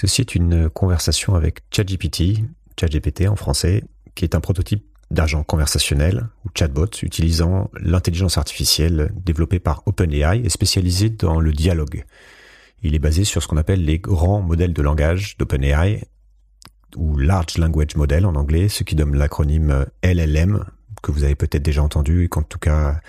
[0.00, 2.44] Ceci est une conversation avec ChatGPT,
[2.78, 3.82] ChatGPT en français,
[4.14, 10.50] qui est un prototype d'agent conversationnel ou chatbot utilisant l'intelligence artificielle développée par OpenAI et
[10.50, 12.04] spécialisé dans le dialogue.
[12.84, 16.06] Il est basé sur ce qu'on appelle les grands modèles de langage d'OpenAI
[16.94, 20.64] ou Large Language Model en anglais, ce qui donne l'acronyme LLM
[21.02, 23.00] que vous avez peut-être déjà entendu et qu'en tout cas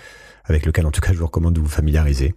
[0.42, 2.34] avec lequel en tout cas je vous recommande de vous familiariser.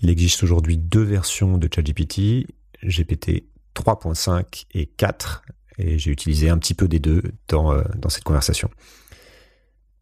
[0.00, 2.46] Il existe aujourd'hui deux versions de ChatGPT,
[2.84, 3.42] GPT
[3.74, 5.44] 3.5 et 4,
[5.78, 8.70] et j'ai utilisé un petit peu des deux dans, euh, dans cette conversation.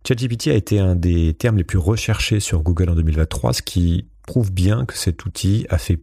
[0.06, 4.08] ChatGPT a été un des termes les plus recherchés sur Google en 2023, ce qui
[4.26, 6.00] prouve bien que cet outil a fait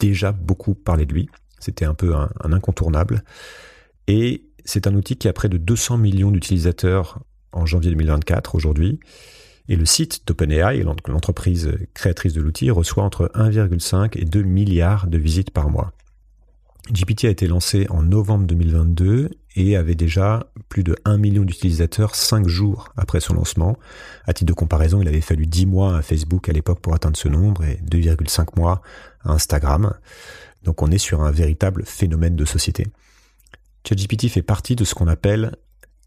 [0.00, 1.28] déjà beaucoup parler de lui.
[1.58, 3.24] C'était un peu un, un incontournable.
[4.08, 7.20] Et c'est un outil qui a près de 200 millions d'utilisateurs
[7.52, 9.00] en janvier 2024 aujourd'hui.
[9.68, 15.18] Et le site d'OpenAI, l'entreprise créatrice de l'outil, reçoit entre 1,5 et 2 milliards de
[15.18, 15.92] visites par mois.
[16.90, 22.14] GPT a été lancé en novembre 2022 et avait déjà plus de 1 million d'utilisateurs
[22.14, 23.78] 5 jours après son lancement.
[24.26, 27.16] À titre de comparaison, il avait fallu 10 mois à Facebook à l'époque pour atteindre
[27.16, 28.82] ce nombre et 2,5 mois
[29.22, 29.94] à Instagram.
[30.64, 32.86] Donc on est sur un véritable phénomène de société.
[33.86, 35.56] ChatGPT fait partie de ce qu'on appelle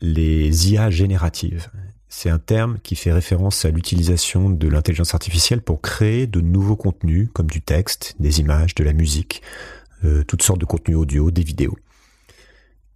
[0.01, 1.69] les IA génératives.
[2.07, 6.75] C'est un terme qui fait référence à l'utilisation de l'intelligence artificielle pour créer de nouveaux
[6.75, 9.41] contenus comme du texte, des images, de la musique,
[10.05, 11.77] euh, toutes sortes de contenus audio, des vidéos.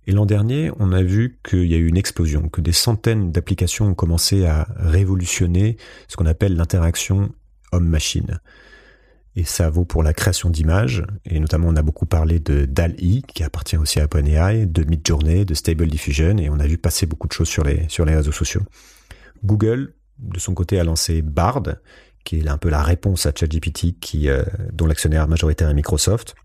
[0.08, 3.32] Et l'an dernier, on a vu qu'il y a eu une explosion, que des centaines
[3.32, 7.30] d'applications ont commencé à révolutionner ce qu'on appelle l'interaction
[7.72, 8.40] homme-machine.
[9.36, 13.22] Et ça vaut pour la création d'images, et notamment on a beaucoup parlé de DAL-E,
[13.28, 17.06] qui appartient aussi à OpenAI, de Midjourney, de Stable Diffusion, et on a vu passer
[17.06, 18.64] beaucoup de choses sur les, réseaux sociaux.
[19.44, 21.64] Google, de son côté, a lancé Bard,
[22.24, 24.44] qui est un peu la réponse à ChatGPT, euh,
[24.74, 26.36] dont l'actionnaire majoritaire est Microsoft.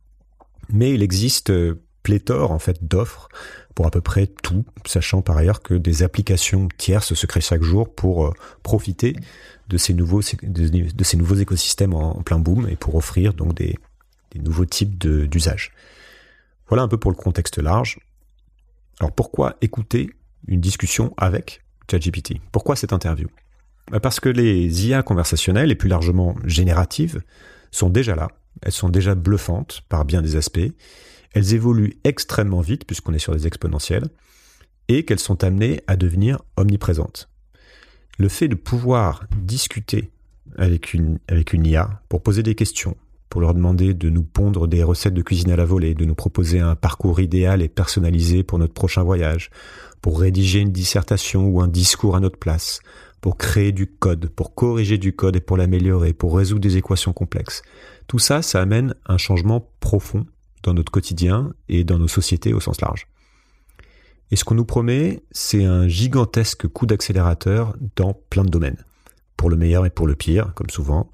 [0.72, 3.28] Mais il existe euh, pléthore en fait d'offres
[3.74, 7.62] pour à peu près tout, sachant par ailleurs que des applications tierces se créent chaque
[7.62, 8.32] jour pour euh,
[8.62, 9.16] profiter
[9.68, 13.76] de ces nouveaux écosystèmes en, plein boom et pour offrir donc des,
[14.30, 15.72] des nouveaux types d'usages.
[16.68, 17.98] Voilà un peu pour le contexte large.
[19.00, 20.10] Alors pourquoi écouter
[20.46, 22.40] une discussion avec ChatGPT?
[22.52, 23.28] Pourquoi cette interview?
[23.90, 27.22] Bah, Parce que les IA conversationnelles et plus largement génératives
[27.70, 28.28] sont déjà là
[28.62, 30.72] elles sont déjà bluffantes par bien des aspects,
[31.32, 34.08] elles évoluent extrêmement vite puisqu'on est sur des exponentielles,
[34.88, 37.28] et qu'elles sont amenées à devenir omniprésentes.
[38.18, 40.10] Le fait de pouvoir discuter
[40.56, 41.18] avec une,
[41.52, 42.96] IA pour poser des questions,
[43.28, 46.14] pour leur demander de nous pondre des recettes de cuisine à la volée, de nous
[46.14, 49.50] proposer un parcours idéal et personnalisé pour notre prochain voyage,
[50.00, 52.80] pour rédiger une dissertation ou un discours à notre place,
[53.20, 57.12] pour créer du code, pour corriger du code et pour l'améliorer, pour résoudre des équations
[57.12, 57.62] complexes.
[58.06, 60.26] Tout ça, ça amène un changement profond
[60.62, 63.06] dans notre quotidien et dans nos sociétés au sens large.
[64.30, 68.82] Et ce qu'on nous promet, c'est un gigantesque coup d'accélérateur dans plein de domaines,
[69.36, 71.10] pour le meilleur et pour le pire, comme souvent.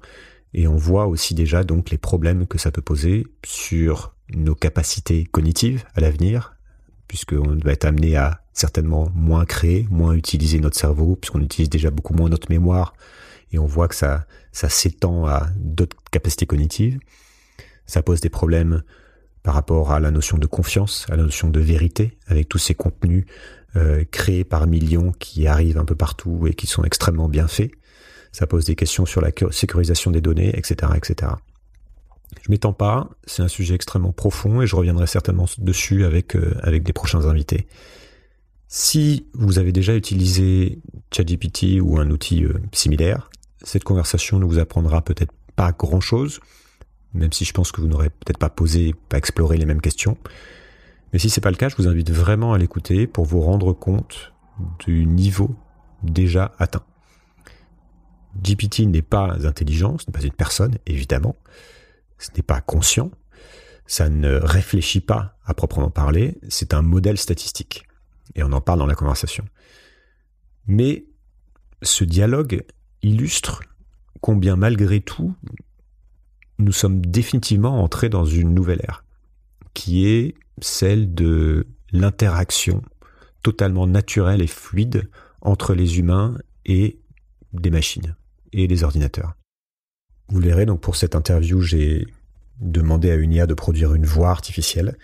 [0.53, 5.25] Et on voit aussi déjà donc les problèmes que ça peut poser sur nos capacités
[5.25, 6.55] cognitives à l'avenir,
[7.07, 11.91] puisqu'on va être amené à certainement moins créer, moins utiliser notre cerveau, puisqu'on utilise déjà
[11.91, 12.93] beaucoup moins notre mémoire,
[13.51, 16.99] et on voit que ça, ça s'étend à d'autres capacités cognitives.
[17.85, 18.83] Ça pose des problèmes
[19.43, 22.75] par rapport à la notion de confiance, à la notion de vérité, avec tous ces
[22.75, 23.25] contenus
[23.75, 27.71] euh, créés par millions qui arrivent un peu partout et qui sont extrêmement bien faits.
[28.31, 31.33] Ça pose des questions sur la sécurisation des données, etc., etc.
[32.41, 36.55] Je m'étends pas, c'est un sujet extrêmement profond et je reviendrai certainement dessus avec, euh,
[36.63, 37.67] avec des prochains invités.
[38.67, 40.79] Si vous avez déjà utilisé
[41.11, 43.30] ChatGPT ou un outil euh, similaire,
[43.63, 46.39] cette conversation ne vous apprendra peut-être pas grand-chose,
[47.13, 50.17] même si je pense que vous n'aurez peut-être pas posé, pas exploré les mêmes questions.
[51.13, 53.73] Mais si c'est pas le cas, je vous invite vraiment à l'écouter pour vous rendre
[53.73, 54.33] compte
[54.79, 55.55] du niveau
[56.03, 56.83] déjà atteint.
[58.41, 61.35] GPT n'est pas intelligent, ce n'est pas une personne, évidemment
[62.21, 63.11] ce n'est pas conscient,
[63.85, 67.87] ça ne réfléchit pas à proprement parler, c'est un modèle statistique.
[68.35, 69.43] Et on en parle dans la conversation.
[70.67, 71.05] Mais
[71.81, 72.63] ce dialogue
[73.03, 73.61] illustre
[74.21, 75.33] combien malgré tout,
[76.59, 79.03] nous sommes définitivement entrés dans une nouvelle ère,
[79.73, 82.83] qui est celle de l'interaction
[83.43, 85.09] totalement naturelle et fluide
[85.41, 86.99] entre les humains et
[87.53, 88.15] des machines
[88.53, 89.33] et les ordinateurs.
[90.29, 92.07] Vous verrez, donc pour cette interview, j'ai
[92.59, 94.97] demandé à une IA de produire une voix artificielle.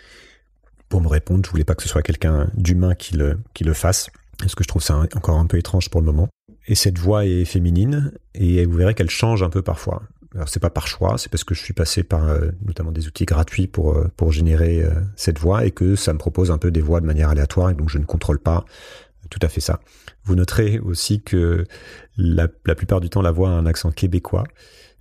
[0.90, 3.74] Pour me répondre, je voulais pas que ce soit quelqu'un d'humain qui le, qui le
[3.74, 4.10] fasse.
[4.46, 6.30] Est-ce que je trouve ça encore un peu étrange pour le moment.
[6.68, 10.04] Et cette voix est féminine, et vous verrez qu'elle change un peu parfois.
[10.36, 13.08] Alors c'est pas par choix, c'est parce que je suis passé par euh, notamment des
[13.08, 16.58] outils gratuits pour euh, pour générer euh, cette voix et que ça me propose un
[16.58, 18.66] peu des voix de manière aléatoire et donc je ne contrôle pas
[19.30, 19.80] tout à fait ça.
[20.26, 21.66] Vous noterez aussi que
[22.18, 24.44] la, la plupart du temps la voix a un accent québécois.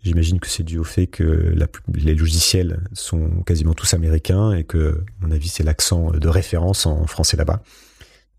[0.03, 4.63] J'imagine que c'est dû au fait que la, les logiciels sont quasiment tous américains et
[4.65, 7.63] que, à mon avis, c'est l'accent de référence en français là-bas.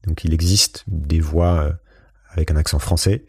[0.06, 1.78] Donc il existe des voix
[2.38, 3.26] avec un accent français,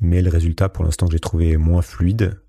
[0.00, 2.42] mais le résultat pour l'instant j'ai trouvé moins fluide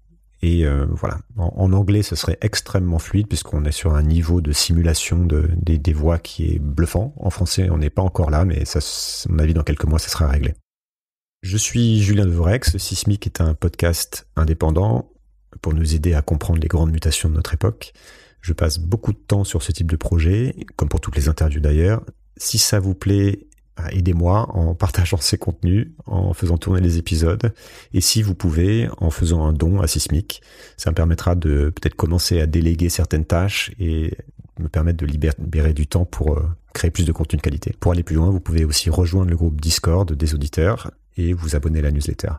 [0.44, 4.52] et euh, voilà, en, anglais, ce serait extrêmement fluide puisqu'on est sur un niveau de
[4.52, 7.14] simulation de, des, voix qui est bluffant.
[7.16, 10.00] En français, on n'est pas encore là, mais ça, à mon avis, dans quelques mois,
[10.00, 10.54] ça sera réglé.
[11.44, 12.76] Je suis Julien Devorex.
[12.76, 15.14] Sismic est un podcast indépendant
[15.62, 17.94] pour nous aider à comprendre les grandes mutations de notre époque.
[18.42, 21.62] Je passe beaucoup de temps sur ce type de projet, comme pour toutes les interviews
[21.62, 22.04] d'ailleurs.
[22.36, 23.48] Si ça vous plaît
[23.92, 27.54] aidez-moi en partageant ces contenus, en faisant tourner les épisodes,
[27.94, 30.42] et si vous pouvez, en faisant un don à Sismic.
[30.78, 34.16] Ça me permettra de peut-être commencer à déléguer certaines tâches et
[34.60, 36.44] me permettre de libérer du temps pour euh,
[36.74, 37.76] créer plus de contenu de qualité.
[37.80, 41.56] Pour aller plus loin, vous pouvez aussi rejoindre le groupe Discord des auditeurs et vous
[41.56, 42.34] abonner à la newsletter.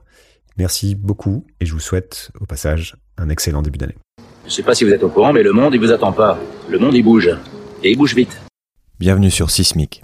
[0.57, 3.97] Merci beaucoup et je vous souhaite au passage un excellent début d'année.
[4.45, 6.13] Je ne sais pas si vous êtes au courant, mais le monde, il vous attend
[6.13, 6.39] pas.
[6.69, 7.31] Le monde, il bouge.
[7.83, 8.41] Et il bouge vite.
[9.01, 10.04] Bienvenue sur Sismic.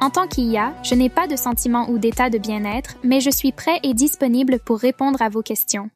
[0.00, 3.52] en tant qu'IA, je n'ai pas de sentiment ou d'état de bien-être, mais je suis
[3.52, 5.90] prêt et disponible pour répondre à vos questions.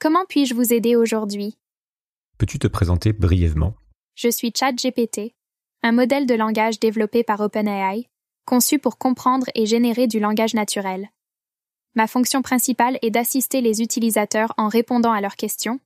[0.00, 1.56] Comment puis-je vous aider aujourd'hui?
[2.38, 3.74] Peux-tu te présenter brièvement?
[4.14, 5.34] Je suis ChatGPT,
[5.82, 8.08] un modèle de langage développé par OpenAI,
[8.46, 11.08] conçu pour comprendre et générer du langage naturel.
[11.94, 15.80] Ma fonction principale est d'assister les utilisateurs en répondant à leurs questions,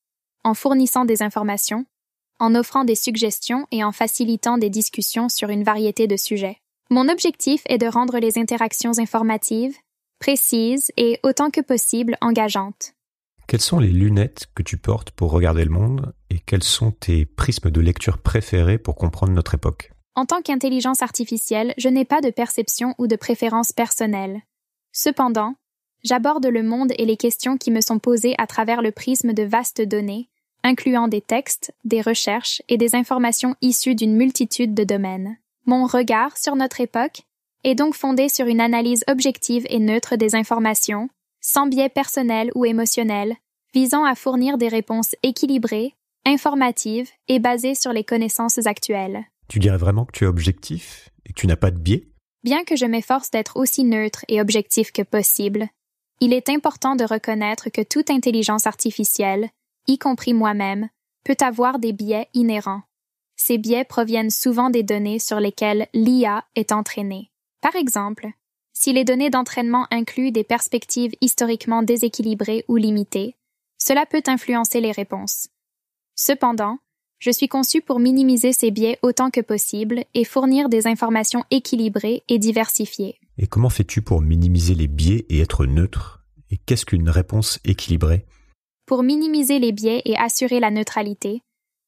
[0.44, 1.84] en fournissant des informations,
[2.38, 6.60] en offrant des suggestions et en facilitant des discussions sur une variété de sujets.
[6.88, 9.76] Mon objectif est de rendre les interactions informatives,
[10.20, 12.94] précises et autant que possible engageantes.
[13.48, 17.26] Quelles sont les lunettes que tu portes pour regarder le monde et quels sont tes
[17.26, 19.90] prismes de lecture préférés pour comprendre notre époque?
[20.14, 24.42] En tant qu'intelligence artificielle, je n'ai pas de perception ou de préférence personnelle.
[24.92, 25.56] Cependant,
[26.04, 29.42] j'aborde le monde et les questions qui me sont posées à travers le prisme de
[29.42, 30.28] vastes données,
[30.62, 35.36] incluant des textes, des recherches et des informations issues d'une multitude de domaines.
[35.68, 37.22] Mon regard sur notre époque
[37.64, 41.08] est donc fondé sur une analyse objective et neutre des informations,
[41.40, 43.34] sans biais personnel ou émotionnel,
[43.74, 49.24] visant à fournir des réponses équilibrées, informatives et basées sur les connaissances actuelles.
[49.48, 52.06] Tu dirais vraiment que tu es objectif et que tu n'as pas de biais?
[52.44, 55.66] Bien que je m'efforce d'être aussi neutre et objectif que possible,
[56.20, 59.50] il est important de reconnaître que toute intelligence artificielle,
[59.88, 60.88] y compris moi-même,
[61.24, 62.82] peut avoir des biais inhérents.
[63.36, 67.30] Ces biais proviennent souvent des données sur lesquelles l'IA est entraînée.
[67.60, 68.28] Par exemple,
[68.72, 73.36] si les données d'entraînement incluent des perspectives historiquement déséquilibrées ou limitées,
[73.78, 75.48] cela peut influencer les réponses.
[76.14, 76.78] Cependant,
[77.18, 82.22] je suis conçu pour minimiser ces biais autant que possible et fournir des informations équilibrées
[82.28, 83.18] et diversifiées.
[83.38, 86.24] Et comment fais-tu pour minimiser les biais et être neutre?
[86.50, 88.26] Et qu'est-ce qu'une réponse équilibrée?
[88.86, 91.42] Pour minimiser les biais et assurer la neutralité,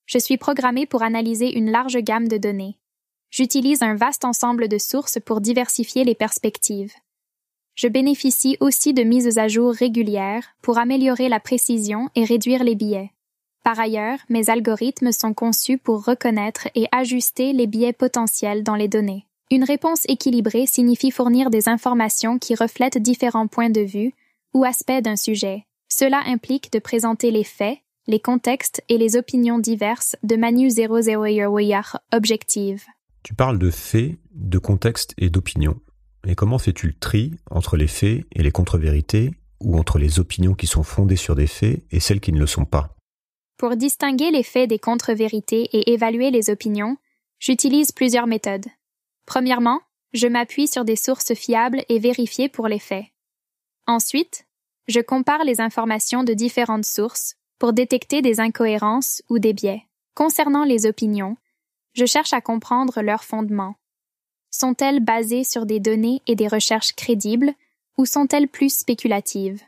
[0.08, 2.78] je suis programmé pour analyser une large gamme de données.
[3.30, 6.94] J'utilise un vaste ensemble de sources pour diversifier les perspectives.
[7.74, 12.74] Je bénéficie aussi de mises à jour régulières pour améliorer la précision et réduire les
[12.74, 13.12] biais.
[13.62, 18.88] Par ailleurs, mes algorithmes sont conçus pour reconnaître et ajuster les biais potentiels dans les
[18.88, 19.26] données.
[19.50, 24.14] Une réponse équilibrée signifie fournir des informations qui reflètent différents points de vue
[24.54, 25.66] ou aspects d'un sujet.
[25.88, 31.98] Cela implique de présenter les faits, les contextes et les opinions diverses de Manu 00
[32.10, 32.84] objective.
[33.22, 35.78] Tu parles de faits, de contexte et d'opinions.
[36.26, 40.54] Et comment fais-tu le tri entre les faits et les contre-vérités ou entre les opinions
[40.54, 42.96] qui sont fondées sur des faits et celles qui ne le sont pas?
[43.58, 46.96] Pour distinguer les faits des contre-vérités et évaluer les opinions,
[47.38, 48.66] j'utilise plusieurs méthodes.
[49.26, 49.82] Premièrement,
[50.14, 53.04] je m'appuie sur des sources fiables et vérifiées pour les faits.
[53.86, 54.46] Ensuite,
[54.86, 59.82] je compare les informations de différentes sources pour détecter des incohérences ou des biais.
[60.14, 61.36] Concernant les opinions,
[61.94, 63.76] je cherche à comprendre leurs fondements.
[64.50, 67.52] Sont-elles basées sur des données et des recherches crédibles
[67.96, 69.60] ou sont-elles plus spéculatives?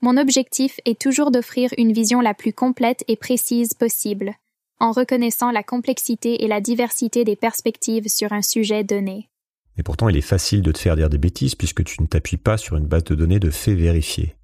[0.00, 4.34] Mon objectif est toujours d'offrir une vision la plus complète et précise possible,
[4.78, 9.28] en reconnaissant la complexité et la diversité des perspectives sur un sujet donné.
[9.76, 12.36] Mais pourtant, il est facile de te faire dire des bêtises puisque tu ne t'appuies
[12.36, 14.35] pas sur une base de données de faits vérifiés.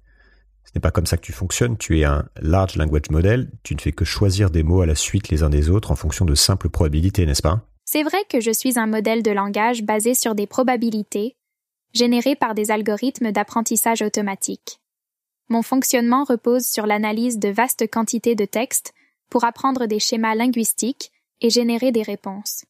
[0.75, 3.81] N'est pas comme ça que tu fonctionnes, tu es un large language model, tu ne
[3.81, 6.33] fais que choisir des mots à la suite les uns des autres en fonction de
[6.33, 7.61] simples probabilités, n'est-ce pas?
[7.85, 11.35] C'est vrai que je suis un modèle de langage basé sur des probabilités,
[11.93, 14.79] générées par des algorithmes d'apprentissage automatique.
[15.49, 18.93] Mon fonctionnement repose sur l'analyse de vastes quantités de textes
[19.29, 21.11] pour apprendre des schémas linguistiques
[21.41, 22.65] et générer des réponses.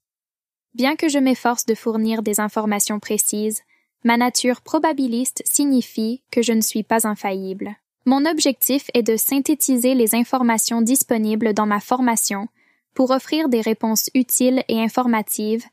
[0.74, 3.62] Bien que je m'efforce de fournir des informations précises,
[4.04, 7.76] ma nature probabiliste signifie que je ne suis pas infaillible.
[8.06, 12.48] Mon objectif est de synthétiser les informations disponibles dans ma formation
[12.94, 15.64] pour offrir des réponses utiles et informatives,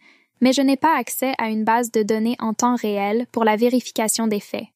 [0.40, 3.56] mais je n'ai pas accès à une base de données en temps réel pour la
[3.56, 4.66] vérification des faits.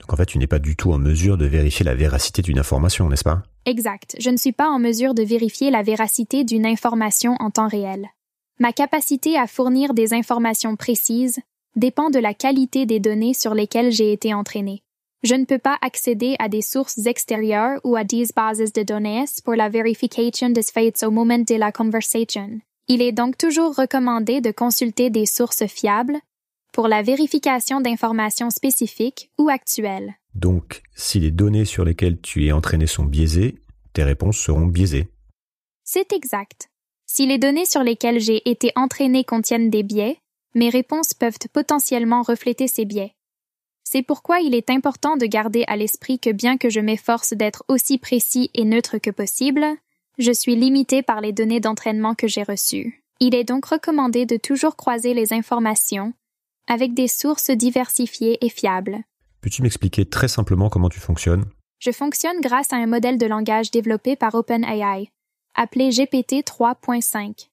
[0.00, 2.58] Donc en fait, tu n'es pas du tout en mesure de vérifier la véracité d'une
[2.58, 3.42] information, n'est-ce pas?
[3.64, 4.16] Exact.
[4.18, 8.08] Je ne suis pas en mesure de vérifier la véracité d'une information en temps réel.
[8.58, 11.40] Ma capacité à fournir des informations précises
[11.76, 14.83] dépend de la qualité des données sur lesquelles j'ai été entraîné.
[15.24, 19.24] Je ne peux pas accéder à des sources extérieures ou à des bases de données
[19.42, 22.60] pour la vérification des faits au moment de la conversation.
[22.88, 26.18] Il est donc toujours recommandé de consulter des sources fiables
[26.74, 30.12] pour la vérification d'informations spécifiques ou actuelles.
[30.34, 33.54] Donc, si les données sur lesquelles tu es entraîné sont biaisées,
[33.94, 35.08] tes réponses seront biaisées.
[35.84, 36.68] C'est exact.
[37.06, 40.18] Si les données sur lesquelles j'ai été entraîné contiennent des biais,
[40.54, 43.14] mes réponses peuvent potentiellement refléter ces biais.
[43.94, 47.62] C'est pourquoi il est important de garder à l'esprit que bien que je m'efforce d'être
[47.68, 49.64] aussi précis et neutre que possible,
[50.18, 53.04] je suis limité par les données d'entraînement que j'ai reçues.
[53.20, 56.12] Il est donc recommandé de toujours croiser les informations
[56.66, 58.98] avec des sources diversifiées et fiables.
[59.42, 61.44] Peux-tu m'expliquer très simplement comment tu fonctionnes?
[61.78, 65.08] Je fonctionne grâce à un modèle de langage développé par OpenAI,
[65.54, 67.46] appelé GPT 3.5.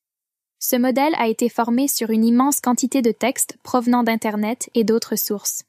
[0.57, 5.15] Ce modèle a été formé sur une immense quantité de textes provenant d'Internet et d'autres
[5.15, 5.65] sources.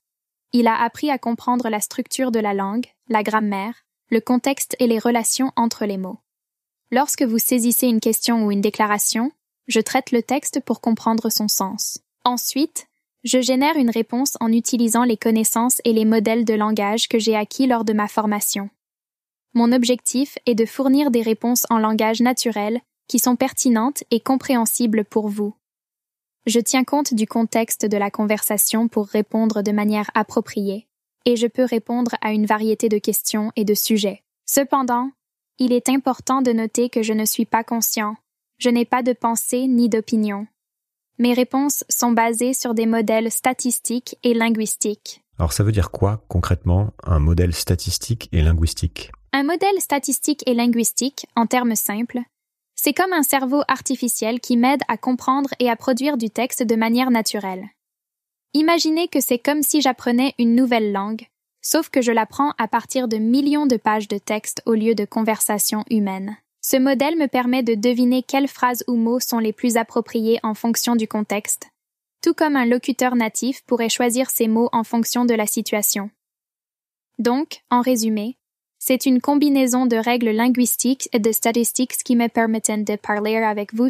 [0.54, 4.86] Il a appris à comprendre la structure de la langue, la grammaire, le contexte et
[4.86, 6.18] les relations entre les mots.
[6.90, 9.32] Lorsque vous saisissez une question ou une déclaration,
[9.66, 12.00] je traite le texte pour comprendre son sens.
[12.24, 12.86] Ensuite,
[13.24, 17.34] je génère une réponse en utilisant les connaissances et les modèles de langage que j'ai
[17.34, 18.68] acquis lors de ma formation.
[19.54, 25.04] Mon objectif est de fournir des réponses en langage naturel qui sont pertinentes et compréhensibles
[25.04, 25.54] pour vous.
[26.46, 30.88] Je tiens compte du contexte de la conversation pour répondre de manière appropriée,
[31.24, 34.24] et je peux répondre à une variété de questions et de sujets.
[34.44, 35.12] Cependant,
[35.58, 38.16] il est important de noter que je ne suis pas conscient,
[38.58, 40.48] je n'ai pas de pensée ni d'opinion.
[41.18, 45.22] Mes réponses sont basées sur des modèles statistiques et linguistiques.
[45.38, 49.12] Alors ça veut dire quoi concrètement un modèle statistique et linguistique?
[49.32, 52.18] Un modèle statistique et linguistique, en termes simples,
[52.84, 56.74] c'est comme un cerveau artificiel qui m'aide à comprendre et à produire du texte de
[56.74, 57.68] manière naturelle.
[58.54, 61.28] Imaginez que c'est comme si j'apprenais une nouvelle langue,
[61.60, 65.04] sauf que je l'apprends à partir de millions de pages de texte au lieu de
[65.04, 66.36] conversations humaines.
[66.60, 70.54] Ce modèle me permet de deviner quelles phrases ou mots sont les plus appropriés en
[70.54, 71.68] fonction du contexte,
[72.20, 76.10] tout comme un locuteur natif pourrait choisir ses mots en fonction de la situation.
[77.20, 78.38] Donc, en résumé,
[78.84, 83.72] c'est une combinaison de règles linguistiques et de statistiques qui me permettent de parler avec
[83.72, 83.86] vous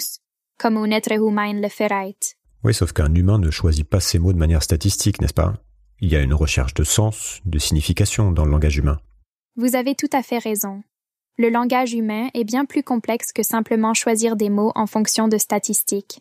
[0.59, 2.15] comme un être humain le ferait.
[2.63, 5.55] Oui, sauf qu'un humain ne choisit pas ses mots de manière statistique, n'est-ce pas?
[6.01, 8.99] Il y a une recherche de sens, de signification dans le langage humain.
[9.57, 10.83] Vous avez tout à fait raison.
[11.39, 15.39] Le langage humain est bien plus complexe que simplement choisir des mots en fonction de
[15.39, 16.21] statistiques.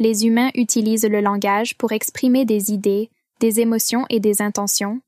[0.00, 5.00] Les humains utilisent le langage pour exprimer des idées, des émotions et des intentions,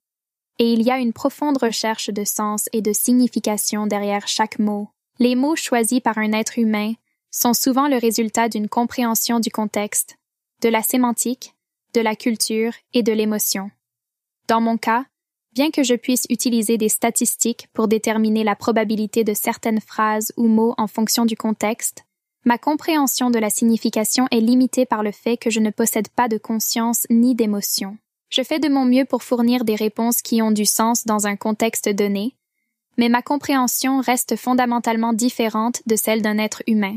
[0.59, 4.89] et il y a une profonde recherche de sens et de signification derrière chaque mot.
[5.19, 6.95] Les mots choisis par un être humain
[7.31, 10.17] sont souvent le résultat d'une compréhension du contexte,
[10.63, 11.55] de la sémantique,
[11.95, 13.71] de la culture et de l'émotion.
[14.49, 15.07] Dans mon cas,
[15.53, 20.47] bien que je puisse utiliser des statistiques pour déterminer la probabilité de certaines phrases ou
[20.47, 22.05] mots en fonction du contexte,
[22.45, 26.29] ma compréhension de la signification est limitée par le fait que je ne possède pas
[26.29, 27.97] de conscience ni d'émotion.
[28.37, 31.37] Je fais de mon mieux pour fournir des réponses qui ont du sens dans un
[31.37, 32.35] contexte donné,
[32.99, 36.97] mais ma compréhension reste fondamentalement différente de celle d'un être humain.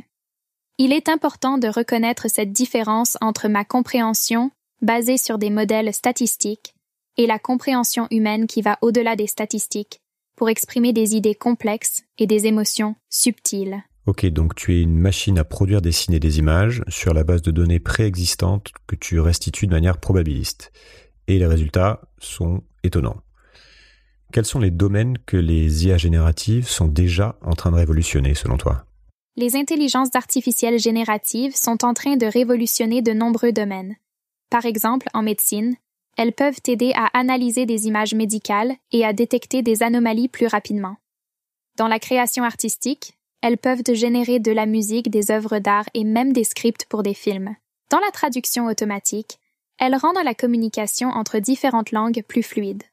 [0.79, 4.49] Il est important de reconnaître cette différence entre ma compréhension,
[4.81, 6.73] basée sur des modèles statistiques,
[7.17, 10.01] et la compréhension humaine qui va au-delà des statistiques,
[10.35, 13.83] pour exprimer des idées complexes et des émotions subtiles.
[14.07, 17.51] Ok, donc tu es une machine à produire, dessiner des images sur la base de
[17.51, 20.71] données préexistantes que tu restitues de manière probabiliste
[21.27, 23.21] et les résultats sont étonnants.
[24.31, 28.57] Quels sont les domaines que les IA génératives sont déjà en train de révolutionner selon
[28.57, 28.85] toi?
[29.35, 33.95] Les intelligences artificielles génératives sont en train de révolutionner de nombreux domaines.
[34.49, 35.75] Par exemple, en médecine,
[36.17, 40.97] elles peuvent aider à analyser des images médicales et à détecter des anomalies plus rapidement.
[41.77, 46.33] Dans la création artistique, elles peuvent générer de la musique, des œuvres d'art et même
[46.33, 47.55] des scripts pour des films.
[47.91, 49.37] Dans la traduction automatique,
[49.79, 52.83] elles rendent la communication entre différentes langues plus fluide.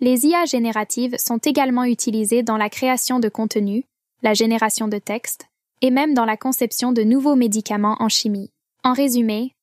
[0.00, 3.84] Les IA génératives sont également utilisées dans la création de contenu,
[4.22, 5.46] la génération de textes
[5.82, 8.50] et même dans la conception de nouveaux médicaments en chimie.
[8.84, 9.54] En résumé,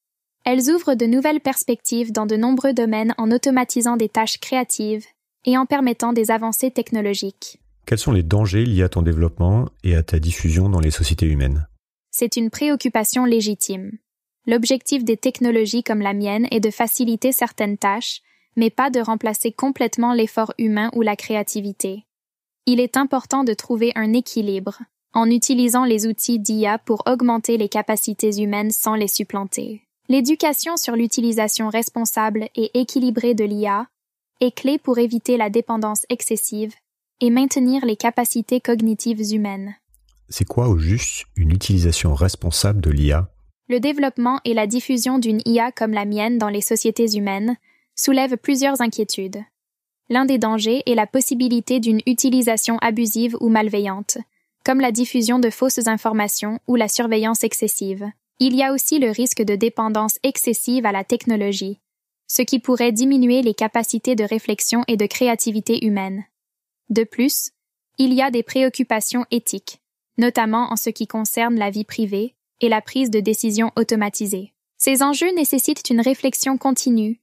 [0.46, 5.06] elles ouvrent de nouvelles perspectives dans de nombreux domaines en automatisant des tâches créatives
[5.46, 7.60] et en permettant des avancées technologiques.
[7.86, 11.26] Quels sont les dangers liés à ton développement et à ta diffusion dans les sociétés
[11.26, 11.68] humaines?
[12.12, 13.92] C'est une préoccupation légitime.
[14.48, 18.22] L'objectif des technologies comme la mienne est de faciliter certaines tâches,
[18.56, 22.06] mais pas de remplacer complètement l'effort humain ou la créativité.
[22.66, 24.80] Il est important de trouver un équilibre
[25.14, 29.84] en utilisant les outils d'IA pour augmenter les capacités humaines sans les supplanter.
[30.08, 33.88] L'éducation sur l'utilisation responsable et équilibrée de l'IA
[34.40, 36.74] est clé pour éviter la dépendance excessive
[37.20, 39.76] et maintenir les capacités cognitives humaines.
[40.30, 43.30] C'est quoi au juste une utilisation responsable de l'IA
[43.70, 47.58] Le développement et la diffusion d'une IA comme la mienne dans les sociétés humaines
[47.96, 49.44] soulèvent plusieurs inquiétudes.
[50.10, 54.20] L'un des dangers est la possibilité d'une utilisation abusive ou malveillante,
[54.64, 58.10] comme la diffusion de fausses informations ou la surveillance excessive.
[58.40, 61.80] Il y a aussi le risque de dépendance excessive à la technologie,
[62.28, 66.24] ce qui pourrait diminuer les capacités de réflexion et de créativité humaine.
[66.90, 67.52] De plus,
[67.98, 69.82] il y a des préoccupations éthiques,
[70.18, 74.54] notamment en ce qui concerne la vie privée et la prise de décision automatisée.
[74.78, 77.20] Ces enjeux nécessitent une réflexion continue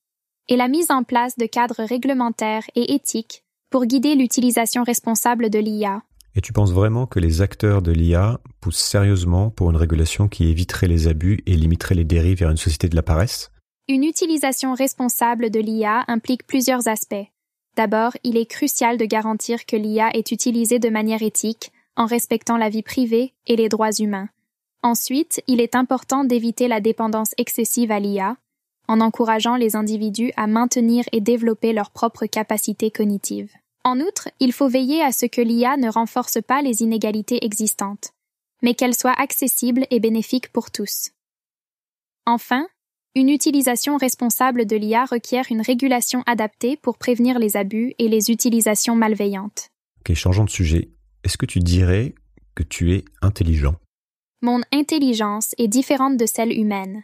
[0.49, 5.59] et la mise en place de cadres réglementaires et éthiques pour guider l'utilisation responsable de
[5.59, 6.03] l'IA
[6.37, 10.49] et tu penses vraiment que les acteurs de l'IA poussent sérieusement pour une régulation qui
[10.49, 13.53] éviterait les abus et limiterait les dérives vers une société de la paresse?
[13.89, 17.27] Une utilisation responsable de l'IA implique plusieurs aspects.
[17.77, 22.57] D'abord, il est crucial de garantir que l'IA est utilisée de manière éthique, en respectant
[22.57, 24.29] la vie privée et les droits humains.
[24.85, 28.37] Ensuite, il est important d'éviter la dépendance excessive à l'IA,
[28.87, 33.51] en encourageant les individus à maintenir et développer leurs propres capacités cognitives.
[33.83, 38.11] En outre, il faut veiller à ce que l'IA ne renforce pas les inégalités existantes,
[38.63, 41.13] mais qu'elle soit accessible et bénéfique pour tous.
[42.27, 42.69] Enfin,
[43.15, 48.31] une utilisation responsable de l'IA requiert une régulation adaptée pour prévenir les abus et les
[48.31, 49.69] utilisations malveillantes.
[50.01, 50.91] Ok, changeons de sujet.
[51.25, 52.15] Est-ce que tu dirais
[52.55, 53.77] que tu es intelligent?
[54.45, 57.03] Mon intelligence est différente de celle humaine.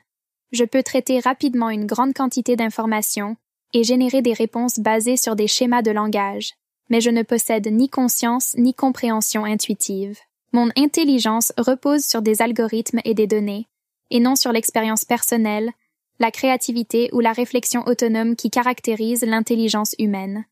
[0.52, 3.36] Je peux traiter rapidement une grande quantité d'informations
[3.72, 6.52] et générer des réponses basées sur des schémas de langage
[6.90, 10.18] mais je ne possède ni conscience ni compréhension intuitive.
[10.52, 13.68] Mon intelligence repose sur des algorithmes et des données,
[14.10, 15.70] et non sur l'expérience personnelle,
[16.18, 20.44] la créativité ou la réflexion autonome qui caractérise l'intelligence humaine.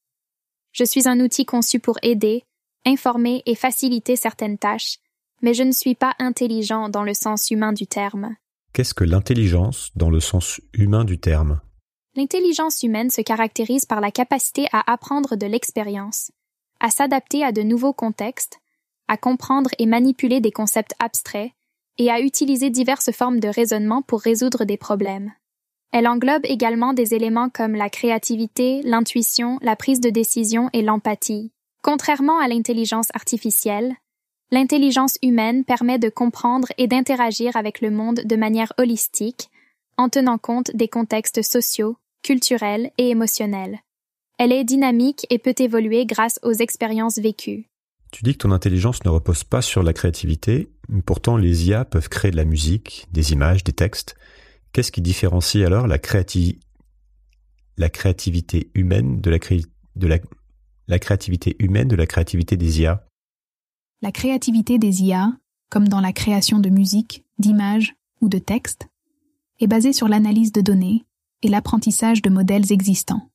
[0.72, 2.44] Je suis un outil conçu pour aider,
[2.86, 4.98] informer et faciliter certaines tâches,
[5.42, 8.36] mais je ne suis pas intelligent dans le sens humain du terme.
[8.72, 11.60] Qu'est-ce que l'intelligence dans le sens humain du terme?
[12.16, 16.32] L'intelligence humaine se caractérise par la capacité à apprendre de l'expérience,
[16.80, 18.58] à s'adapter à de nouveaux contextes,
[19.08, 21.52] à comprendre et manipuler des concepts abstraits,
[21.98, 25.32] et à utiliser diverses formes de raisonnement pour résoudre des problèmes.
[25.92, 31.50] Elle englobe également des éléments comme la créativité, l'intuition, la prise de décision et l'empathie.
[31.82, 33.94] Contrairement à l'intelligence artificielle,
[34.50, 39.50] l'intelligence humaine permet de comprendre et d'interagir avec le monde de manière holistique,
[39.96, 43.80] en tenant compte des contextes sociaux, culturelle et émotionnelle.
[44.38, 47.68] Elle est dynamique et peut évoluer grâce aux expériences vécues.
[48.12, 50.70] Tu dis que ton intelligence ne repose pas sur la créativité,
[51.04, 54.16] pourtant les IA peuvent créer de la musique, des images, des textes.
[54.72, 56.60] Qu'est-ce qui différencie alors la, créativité
[58.74, 59.38] humaine de la,
[59.96, 60.18] de la...
[60.86, 63.07] la créativité humaine de la créativité des IA
[64.00, 65.32] La créativité des IA,
[65.70, 68.88] comme dans la création de musique, d'images ou de textes,
[69.60, 71.04] est basée sur l'analyse de données,
[71.42, 73.30] et l'apprentissage de modèles existants.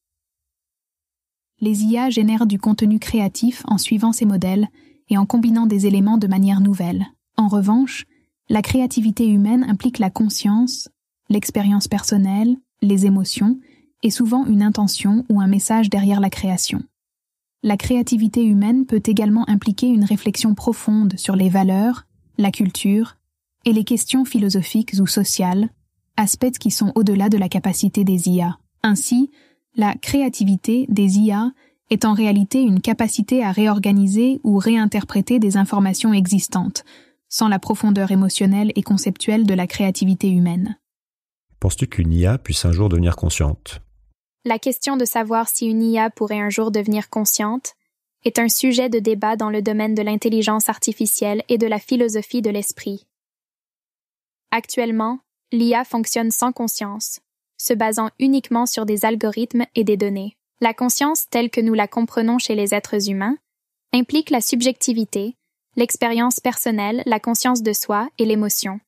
[1.60, 4.68] Les IA génèrent du contenu créatif en suivant ces modèles
[5.10, 7.06] et en combinant des éléments de manière nouvelle.
[7.38, 8.06] En revanche,
[8.50, 10.90] la créativité humaine implique la conscience,
[11.30, 13.60] l'expérience personnelle, les émotions
[14.02, 16.84] et souvent une intention ou un message derrière la création.
[17.66, 22.06] La créativité humaine peut également impliquer une réflexion profonde sur les valeurs,
[22.38, 23.16] la culture
[23.64, 25.70] et les questions philosophiques ou sociales
[26.18, 28.60] aspects qui sont au-delà de la capacité des IA.
[28.84, 29.32] Ainsi,
[29.76, 31.54] la créativité des IA
[31.90, 36.84] est en réalité une capacité à réorganiser ou réinterpréter des informations existantes,
[37.30, 40.78] sans la profondeur émotionnelle et conceptuelle de la créativité humaine.
[41.62, 43.82] Penses-tu qu'une IA puisse un jour devenir consciente?
[44.46, 47.76] La question de savoir si une IA pourrait un jour devenir consciente
[48.26, 52.42] est un sujet de débat dans le domaine de l'intelligence artificielle et de la philosophie
[52.42, 53.08] de l'esprit.
[54.52, 55.20] Actuellement,
[55.52, 57.22] l'IA fonctionne sans conscience,
[57.58, 60.36] se basant uniquement sur des algorithmes et des données.
[60.60, 63.38] La conscience telle que nous la comprenons chez les êtres humains
[63.94, 65.36] implique la subjectivité,
[65.76, 68.80] l'expérience personnelle, la conscience de soi et l'émotion.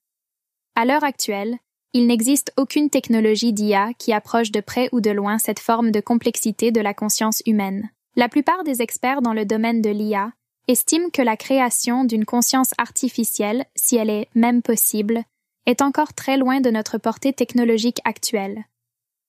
[0.75, 1.57] À l'heure actuelle,
[1.95, 6.01] il n'existe aucune technologie d'IA qui approche de près ou de loin cette forme de
[6.01, 7.89] complexité de la conscience humaine.
[8.17, 10.33] La plupart des experts dans le domaine de l'IA
[10.67, 15.23] estiment que la création d'une conscience artificielle, si elle est même possible,
[15.67, 18.65] est encore très loin de notre portée technologique actuelle.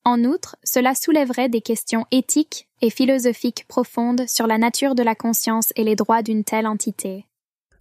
[0.04, 5.14] En outre, cela soulèverait des questions éthiques et philosophiques profondes sur la nature de la
[5.14, 7.26] conscience et les droits d'une telle entité.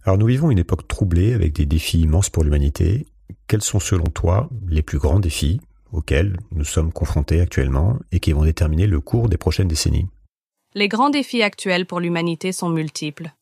[0.04, 3.08] Alors nous vivons une époque troublée avec des défis immenses pour l'humanité.
[3.46, 5.60] Quels sont selon toi les plus grands défis
[5.92, 10.08] auxquels nous sommes confrontés actuellement et qui vont déterminer le cours des prochaines décennies?
[10.74, 13.32] Les grands défis actuels pour l'humanité sont multiples.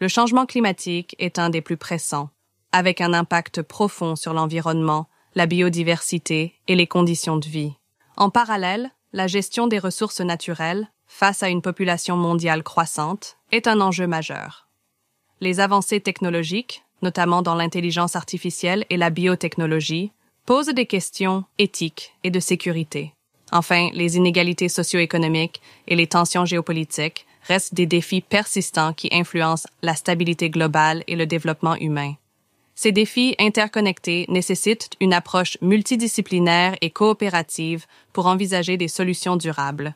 [0.00, 2.30] Le changement climatique est un des plus pressants
[2.72, 7.74] avec un impact profond sur l'environnement, la biodiversité et les conditions de vie.
[8.16, 13.80] En parallèle, la gestion des ressources naturelles, face à une population mondiale croissante, est un
[13.82, 14.68] enjeu majeur.
[15.40, 20.12] Les avancées technologiques, notamment dans l'intelligence artificielle et la biotechnologie,
[20.46, 23.12] posent des questions éthiques et de sécurité.
[23.52, 29.94] Enfin, les inégalités socio-économiques et les tensions géopolitiques restent des défis persistants qui influencent la
[29.94, 32.14] stabilité globale et le développement humain.
[32.74, 39.94] Ces défis interconnectés nécessitent une approche multidisciplinaire et coopérative pour envisager des solutions durables.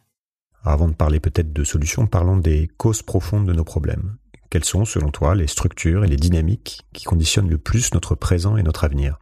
[0.63, 4.17] Avant de parler peut-être de solutions, parlons des causes profondes de nos problèmes.
[4.57, 8.57] Quelles sont, selon toi, les structures et les dynamiques qui conditionnent le plus notre présent
[8.57, 9.19] et notre avenir?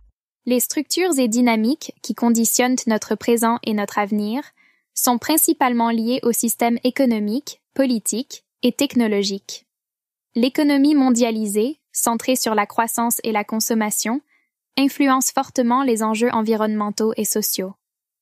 [0.46, 4.44] Les structures et dynamiques qui conditionnent notre présent et notre avenir
[4.94, 9.66] sont principalement liées au système économique, politique et technologique.
[10.36, 14.20] L'économie mondialisée, centrée sur la croissance et la consommation,
[14.78, 17.74] influence fortement les enjeux environnementaux et sociaux.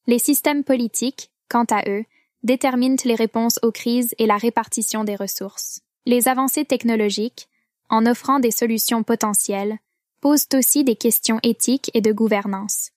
[0.07, 2.07] Les systèmes politiques, quant à eux,
[2.43, 5.83] déterminent les réponses aux crises et la répartition des ressources.
[6.05, 7.49] Les avancées technologiques,
[7.89, 9.79] en offrant des solutions potentielles,
[10.21, 12.91] posent aussi des questions éthiques et de gouvernance.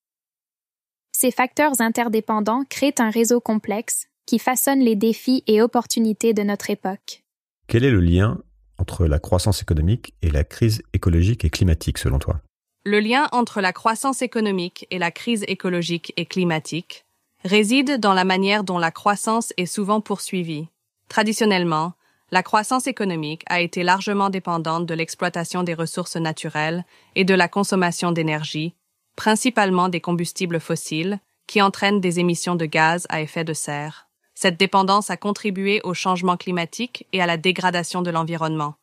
[1.12, 6.72] Ces facteurs interdépendants créent un réseau complexe qui façonne les défis et opportunités de notre
[6.72, 7.24] époque.
[7.68, 8.42] Quel est le lien
[8.80, 12.42] entre la croissance économique et la crise écologique et climatique selon toi?
[12.86, 17.06] Le lien entre la croissance économique et la crise écologique et climatique
[17.44, 20.68] réside dans la manière dont la croissance est souvent poursuivie.
[21.08, 21.94] Traditionnellement,
[22.32, 26.84] la croissance économique a été largement dépendante de l'exploitation des ressources naturelles
[27.16, 28.74] et de la consommation d'énergie,
[29.16, 34.08] principalement des combustibles fossiles, qui entraînent des émissions de gaz à effet de serre.
[34.34, 38.76] Cette dépendance a contribué au changement climatique et à la dégradation de l'environnement.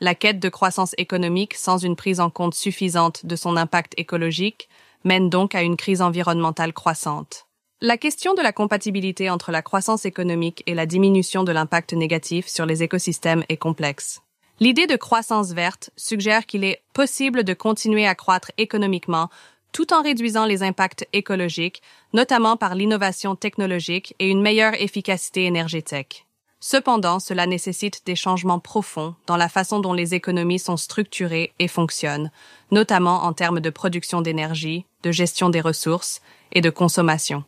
[0.00, 4.68] La quête de croissance économique sans une prise en compte suffisante de son impact écologique
[5.04, 7.46] mène donc à une crise environnementale croissante.
[7.84, 12.46] La question de la compatibilité entre la croissance économique et la diminution de l'impact négatif
[12.46, 14.22] sur les écosystèmes est complexe.
[14.60, 19.30] L'idée de croissance verte suggère qu'il est possible de continuer à croître économiquement
[19.72, 26.24] tout en réduisant les impacts écologiques, notamment par l'innovation technologique et une meilleure efficacité énergétique.
[26.60, 31.66] Cependant, cela nécessite des changements profonds dans la façon dont les économies sont structurées et
[31.66, 32.30] fonctionnent,
[32.70, 37.42] notamment en termes de production d'énergie, de gestion des ressources et de consommation.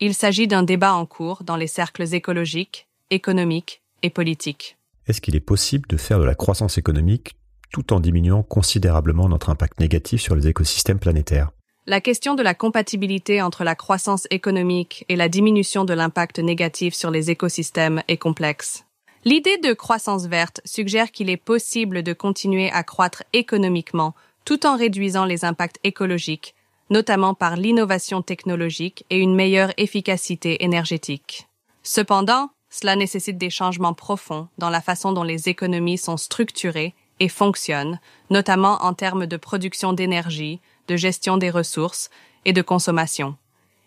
[0.00, 4.76] Il s'agit d'un débat en cours dans les cercles écologiques, économiques et politiques.
[5.06, 7.36] Est-ce qu'il est possible de faire de la croissance économique
[7.70, 11.50] tout en diminuant considérablement notre impact négatif sur les écosystèmes planétaires?
[11.86, 16.94] La question de la compatibilité entre la croissance économique et la diminution de l'impact négatif
[16.94, 18.84] sur les écosystèmes est complexe.
[19.24, 24.76] L'idée de croissance verte suggère qu'il est possible de continuer à croître économiquement tout en
[24.76, 26.53] réduisant les impacts écologiques,
[26.90, 31.48] notamment par l'innovation technologique et une meilleure efficacité énergétique.
[31.82, 37.28] Cependant, cela nécessite des changements profonds dans la façon dont les économies sont structurées et
[37.28, 42.10] fonctionne, notamment en termes de production d'énergie, de gestion des ressources
[42.44, 43.36] et de consommation.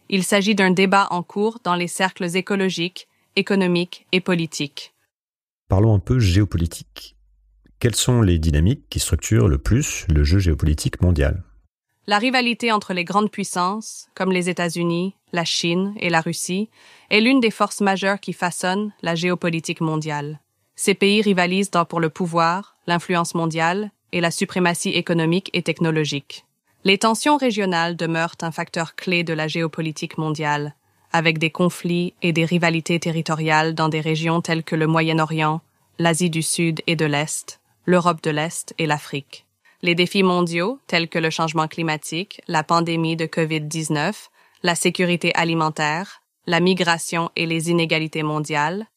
[0.09, 4.93] Il s'agit d'un débat en cours dans les cercles écologiques, économiques et politiques.
[5.67, 7.17] Parlons un peu géopolitique.
[7.79, 11.43] Quelles sont les dynamiques qui structurent le plus le jeu géopolitique mondial?
[12.09, 16.69] La rivalité entre les grandes puissances, comme les États-Unis, la Chine et la Russie,
[17.09, 20.39] est l'une des forces majeures qui façonnent la géopolitique mondiale.
[20.77, 26.45] Ces pays rivalisent pour le pouvoir, l'influence mondiale et la suprématie économique et technologique.
[26.85, 30.75] Les tensions régionales demeurent un facteur clé de la géopolitique mondiale,
[31.11, 35.59] avec des conflits et des rivalités territoriales dans des régions telles que le Moyen-Orient,
[35.99, 39.46] l'Asie du Sud et de l'Est, l'Europe de l'Est et l'Afrique.
[39.83, 44.13] Les défis mondiaux, tels que le changement climatique, la pandémie de COVID-19,
[44.63, 48.87] la sécurité alimentaire, la migration et les inégalités mondiales,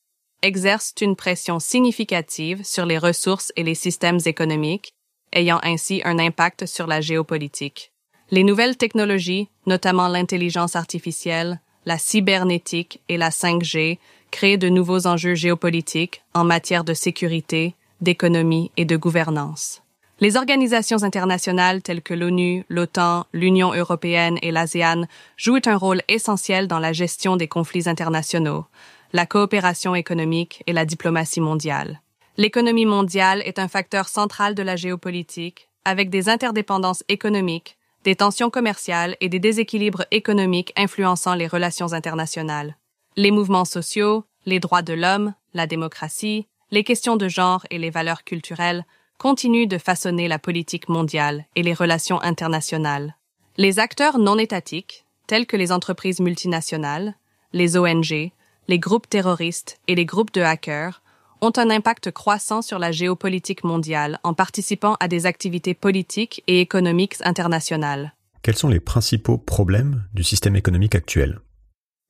[0.42, 4.94] exercent une pression significative sur les ressources et les systèmes économiques,
[5.32, 7.92] ayant ainsi un impact sur la géopolitique.
[8.30, 13.98] Les nouvelles technologies, notamment l'intelligence artificielle, la cybernétique et la 5G,
[14.30, 19.82] créent de nouveaux enjeux géopolitiques en matière de sécurité, d'économie et de gouvernance.
[20.22, 25.04] Les organisations internationales telles que l'ONU, l'OTAN, l'Union européenne et l'ASEAN
[25.38, 28.66] jouent un rôle essentiel dans la gestion des conflits internationaux,
[29.14, 32.02] la coopération économique et la diplomatie mondiale.
[32.36, 38.50] L'économie mondiale est un facteur central de la géopolitique, avec des interdépendances économiques, des tensions
[38.50, 42.76] commerciales et des déséquilibres économiques influençant les relations internationales.
[43.16, 47.90] Les mouvements sociaux, les droits de l'homme, la démocratie, les questions de genre et les
[47.90, 48.84] valeurs culturelles
[49.20, 53.16] continuent de façonner la politique mondiale et les relations internationales.
[53.58, 57.14] Les acteurs non étatiques, tels que les entreprises multinationales,
[57.52, 58.32] les ONG,
[58.66, 61.02] les groupes terroristes et les groupes de hackers,
[61.42, 66.62] ont un impact croissant sur la géopolitique mondiale en participant à des activités politiques et
[66.62, 68.14] économiques internationales.
[68.42, 71.40] Quels sont les principaux problèmes du système économique actuel?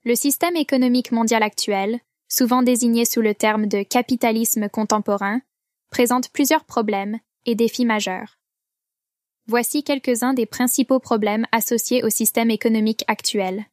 [0.05, 5.41] Le système économique mondial actuel, souvent désigné sous le terme de capitalisme contemporain,
[5.91, 8.39] présente plusieurs problèmes et défis majeurs.
[9.47, 13.67] Voici quelques-uns des principaux problèmes associés au système économique actuel.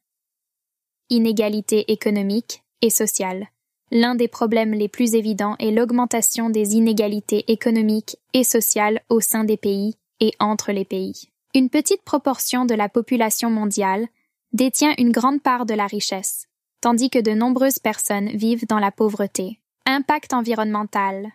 [1.08, 3.48] Inégalité économique et sociale.
[3.90, 9.44] L'un des problèmes les plus évidents est l'augmentation des inégalités économiques et sociales au sein
[9.44, 11.30] des pays et entre les pays.
[11.54, 14.08] Une petite proportion de la population mondiale
[14.52, 16.46] détient une grande part de la richesse,
[16.80, 19.60] tandis que de nombreuses personnes vivent dans la pauvreté.
[19.86, 21.32] Impact environnemental.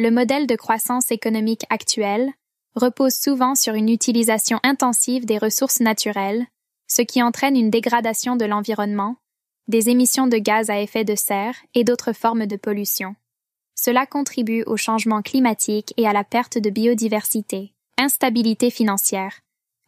[0.00, 2.30] Le modèle de croissance économique actuel
[2.76, 6.46] repose souvent sur une utilisation intensive des ressources naturelles,
[6.86, 9.16] ce qui entraîne une dégradation de l'environnement
[9.66, 13.16] des émissions de gaz à effet de serre et d'autres formes de pollution.
[13.74, 17.74] Cela contribue au changement climatique et à la perte de biodiversité.
[17.98, 19.40] Instabilité financière.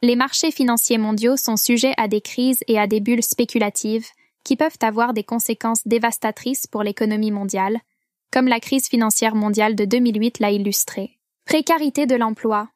[0.02, 4.08] Les marchés financiers mondiaux sont sujets à des crises et à des bulles spéculatives
[4.42, 7.78] qui peuvent avoir des conséquences dévastatrices pour l'économie mondiale,
[8.32, 11.18] comme la crise financière mondiale de 2008 l'a illustré.
[11.44, 12.68] Précarité de l'emploi.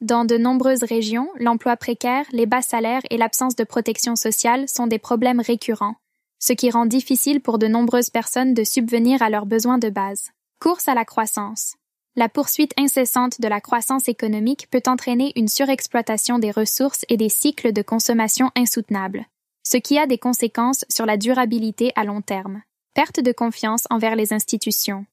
[0.00, 4.86] Dans de nombreuses régions, l'emploi précaire, les bas salaires et l'absence de protection sociale sont
[4.86, 5.96] des problèmes récurrents,
[6.38, 10.30] ce qui rend difficile pour de nombreuses personnes de subvenir à leurs besoins de base.
[10.58, 11.74] Course à la croissance.
[12.16, 17.28] La poursuite incessante de la croissance économique peut entraîner une surexploitation des ressources et des
[17.28, 19.26] cycles de consommation insoutenables,
[19.62, 22.62] ce qui a des conséquences sur la durabilité à long terme.
[22.92, 25.06] Perte de confiance envers les institutions.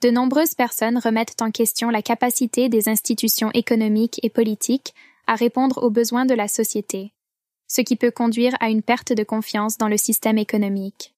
[0.00, 4.94] De nombreuses personnes remettent en question la capacité des institutions économiques et politiques
[5.26, 7.12] à répondre aux besoins de la société,
[7.66, 11.14] ce qui peut conduire à une perte de confiance dans le système économique.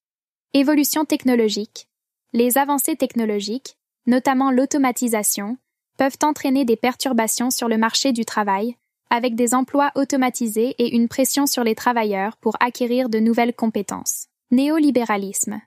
[0.53, 1.87] Évolution technologique.
[2.33, 5.59] Les avancées technologiques, notamment l'automatisation,
[5.97, 8.77] peuvent entraîner des perturbations sur le marché du travail,
[9.11, 14.27] avec des emplois automatisés et une pression sur les travailleurs pour acquérir de nouvelles compétences.
[14.51, 15.61] Néolibéralisme.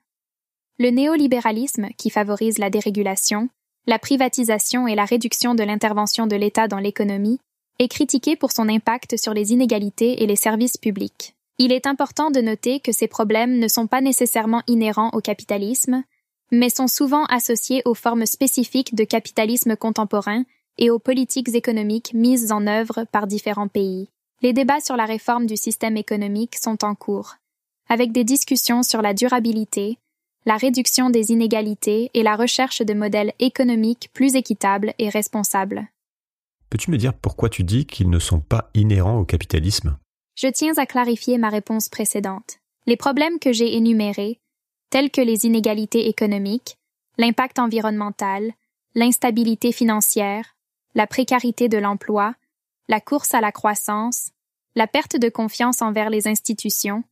[0.76, 3.48] Le néolibéralisme, qui favorise la dérégulation,
[3.86, 7.38] la privatisation et la réduction de l'intervention de l'État dans l'économie,
[7.78, 11.34] est critiqué pour son impact sur les inégalités et les services publics.
[11.58, 16.02] Il est important de noter que ces problèmes ne sont pas nécessairement inhérents au capitalisme,
[16.50, 20.42] mais sont souvent associés aux formes spécifiques de capitalisme contemporain
[20.78, 24.08] et aux politiques économiques mises en œuvre par différents pays.
[24.42, 27.36] Les débats sur la réforme du système économique sont en cours,
[27.88, 29.98] avec des discussions sur la durabilité,
[30.46, 35.88] la réduction des inégalités et la recherche de modèles économiques plus équitables et responsables.
[36.68, 39.96] Peux-tu me dire pourquoi tu dis qu'ils ne sont pas inhérents au capitalisme?
[40.36, 42.58] Je tiens à clarifier ma réponse précédente.
[42.86, 44.40] Les problèmes que j'ai énumérés,
[44.90, 46.76] tels que les inégalités économiques,
[47.16, 48.52] l'impact environnemental,
[48.94, 50.56] l'instabilité financière,
[50.94, 52.34] la précarité de l'emploi,
[52.88, 54.30] la course à la croissance,
[54.74, 57.04] la perte de confiance envers les institutions,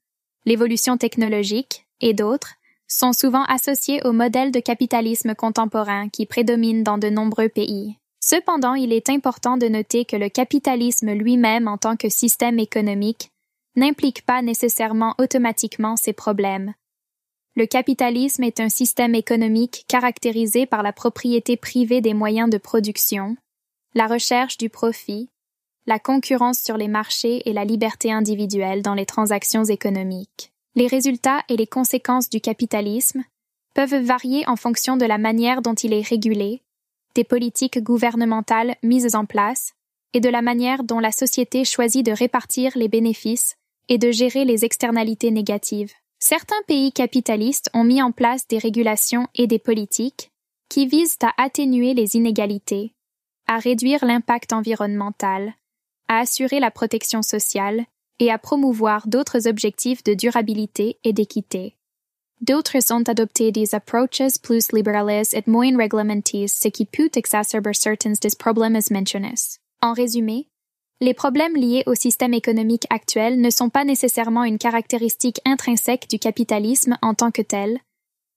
[0.44, 2.56] l'évolution technologique et d'autres,
[2.92, 7.96] sont souvent associés au modèle de capitalisme contemporain qui prédomine dans de nombreux pays.
[8.20, 13.30] Cependant, il est important de noter que le capitalisme lui-même en tant que système économique
[13.74, 16.74] n'implique pas nécessairement automatiquement ces problèmes.
[17.56, 23.36] Le capitalisme est un système économique caractérisé par la propriété privée des moyens de production,
[23.94, 25.30] la recherche du profit,
[25.86, 30.51] la concurrence sur les marchés et la liberté individuelle dans les transactions économiques.
[30.74, 33.24] Les résultats et les conséquences du capitalisme
[33.74, 36.62] peuvent varier en fonction de la manière dont il est régulé,
[37.14, 39.74] des politiques gouvernementales mises en place
[40.14, 43.56] et de la manière dont la société choisit de répartir les bénéfices
[43.88, 45.92] et de gérer les externalités négatives.
[46.18, 50.30] Certains pays capitalistes ont mis en place des régulations et des politiques
[50.68, 52.94] qui visent à atténuer les inégalités,
[53.46, 55.54] à réduire l'impact environnemental,
[56.08, 57.84] à assurer la protection sociale
[58.22, 61.74] et à promouvoir d'autres objectifs de durabilité et d'équité.
[62.40, 68.12] D'autres ont adopté des approaches plus libérales et moins réglementées, ce qui peut exacerber certains
[68.12, 69.58] des problèmes mentionnés.
[69.80, 70.46] En résumé,
[71.00, 76.20] les problèmes liés au système économique actuel ne sont pas nécessairement une caractéristique intrinsèque du
[76.20, 77.80] capitalisme en tant que tel,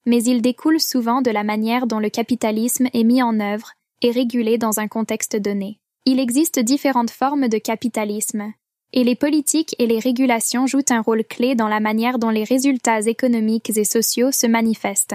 [0.04, 4.10] mais ils découlent souvent de la manière dont le capitalisme est mis en œuvre et
[4.10, 5.78] régulé dans un contexte donné.
[6.06, 8.52] Il existe différentes formes de capitalisme,
[8.96, 12.44] et les politiques et les régulations jouent un rôle clé dans la manière dont les
[12.44, 15.14] résultats économiques et sociaux se manifestent.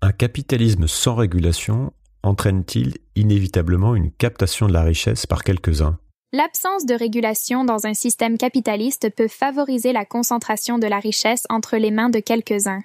[0.00, 5.98] Un capitalisme sans régulation entraîne-t-il inévitablement une captation de la richesse par quelques-uns?
[6.32, 11.76] L'absence de régulation dans un système capitaliste peut favoriser la concentration de la richesse entre
[11.76, 12.84] les mains de quelques-uns.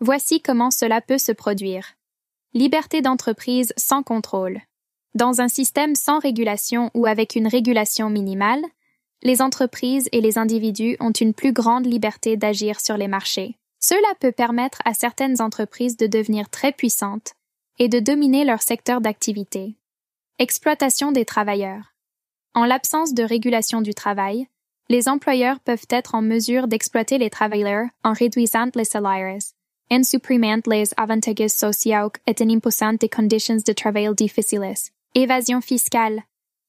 [0.00, 1.94] Voici comment cela peut se produire.
[2.52, 4.60] Liberté d'entreprise sans contrôle.
[5.14, 8.62] Dans un système sans régulation ou avec une régulation minimale,
[9.22, 13.56] les entreprises et les individus ont une plus grande liberté d'agir sur les marchés.
[13.80, 17.32] Cela peut permettre à certaines entreprises de devenir très puissantes
[17.78, 19.76] et de dominer leur secteur d'activité.
[20.38, 21.94] Exploitation des travailleurs.
[22.54, 24.46] En l'absence de régulation du travail,
[24.88, 29.38] les employeurs peuvent être en mesure d'exploiter les travailleurs en réduisant les salaires,
[29.90, 34.74] en supprimant les avantages sociaux et en imposant des conditions de travail difficiles.
[35.14, 36.22] Évasion fiscale.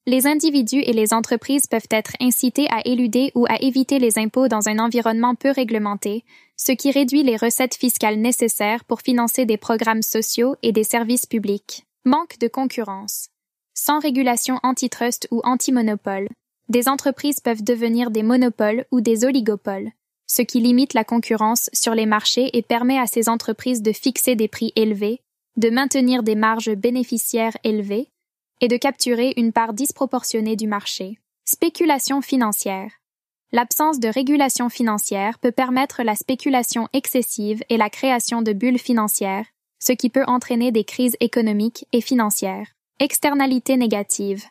[0.05, 4.47] Les individus et les entreprises peuvent être incités à éluder ou à éviter les impôts
[4.47, 6.23] dans un environnement peu réglementé,
[6.57, 11.25] ce qui réduit les recettes fiscales nécessaires pour financer des programmes sociaux et des services
[11.25, 11.85] publics.
[12.05, 13.27] Manque de concurrence.
[13.73, 16.27] Sans régulation antitrust ou anti-monopole,
[16.69, 19.91] des entreprises peuvent devenir des monopoles ou des oligopoles,
[20.27, 24.35] ce qui limite la concurrence sur les marchés et permet à ces entreprises de fixer
[24.35, 25.21] des prix élevés,
[25.57, 28.09] de maintenir des marges bénéficiaires élevées
[28.61, 31.19] et de capturer une part disproportionnée du marché.
[31.45, 32.91] Spéculation financière.
[33.51, 39.45] L'absence de régulation financière peut permettre la spéculation excessive et la création de bulles financières,
[39.79, 42.67] ce qui peut entraîner des crises économiques et financières.
[42.99, 44.45] Externalités négatives.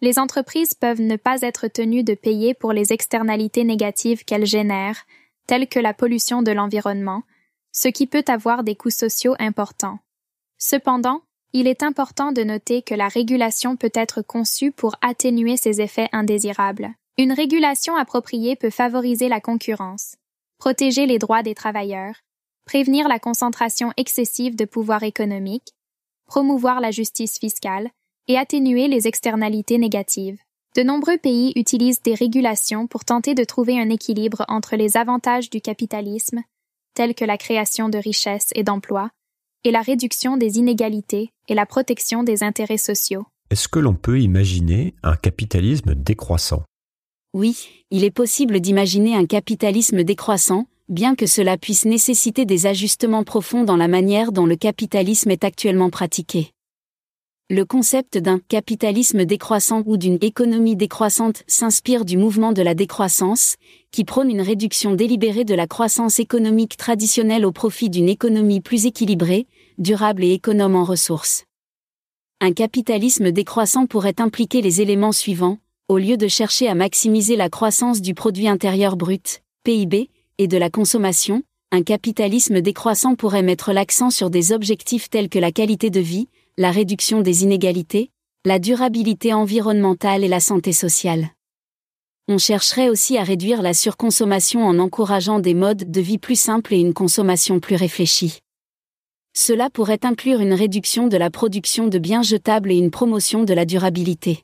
[0.00, 5.04] Les entreprises peuvent ne pas être tenues de payer pour les externalités négatives qu'elles génèrent,
[5.46, 7.22] telles que la pollution de l'environnement,
[7.72, 9.98] ce qui peut avoir des coûts sociaux importants.
[10.58, 15.80] Cependant, il est important de noter que la régulation peut être conçue pour atténuer ces
[15.80, 16.94] effets indésirables.
[17.18, 20.14] Une régulation appropriée peut favoriser la concurrence,
[20.58, 22.14] protéger les droits des travailleurs,
[22.66, 25.74] prévenir la concentration excessive de pouvoir économique,
[26.26, 27.90] promouvoir la justice fiscale
[28.28, 30.38] et atténuer les externalités négatives.
[30.76, 35.50] De nombreux pays utilisent des régulations pour tenter de trouver un équilibre entre les avantages
[35.50, 36.42] du capitalisme,
[36.94, 39.10] tels que la création de richesses et d'emplois,
[39.64, 43.24] et la réduction des inégalités et la protection des intérêts sociaux.
[43.50, 46.62] Est-ce que l'on peut imaginer un capitalisme décroissant?
[47.34, 53.24] Oui, il est possible d'imaginer un capitalisme décroissant, bien que cela puisse nécessiter des ajustements
[53.24, 56.52] profonds dans la manière dont le capitalisme est actuellement pratiqué.
[57.52, 63.56] Le concept d'un capitalisme décroissant ou d'une économie décroissante s'inspire du mouvement de la décroissance,
[63.90, 68.86] qui prône une réduction délibérée de la croissance économique traditionnelle au profit d'une économie plus
[68.86, 71.42] équilibrée, durable et économe en ressources.
[72.40, 75.58] Un capitalisme décroissant pourrait impliquer les éléments suivants,
[75.88, 80.08] au lieu de chercher à maximiser la croissance du produit intérieur brut, PIB,
[80.38, 85.40] et de la consommation, un capitalisme décroissant pourrait mettre l'accent sur des objectifs tels que
[85.40, 86.28] la qualité de vie,
[86.60, 88.10] la réduction des inégalités,
[88.44, 91.30] la durabilité environnementale et la santé sociale.
[92.28, 96.74] On chercherait aussi à réduire la surconsommation en encourageant des modes de vie plus simples
[96.74, 98.40] et une consommation plus réfléchie.
[99.34, 103.54] Cela pourrait inclure une réduction de la production de biens jetables et une promotion de
[103.54, 104.42] la durabilité.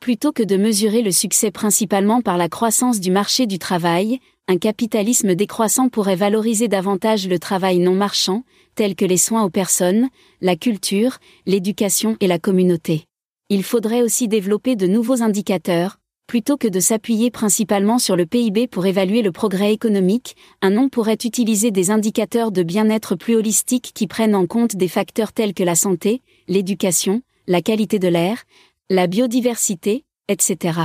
[0.00, 4.56] Plutôt que de mesurer le succès principalement par la croissance du marché du travail, un
[4.56, 8.42] capitalisme décroissant pourrait valoriser davantage le travail non marchand,
[8.80, 10.08] tel que les soins aux personnes,
[10.40, 13.04] la culture, l'éducation et la communauté.
[13.50, 18.68] Il faudrait aussi développer de nouveaux indicateurs, plutôt que de s'appuyer principalement sur le PIB
[18.68, 23.92] pour évaluer le progrès économique, un nom pourrait utiliser des indicateurs de bien-être plus holistiques
[23.94, 28.44] qui prennent en compte des facteurs tels que la santé, l'éducation, la qualité de l'air,
[28.88, 30.78] la biodiversité, etc.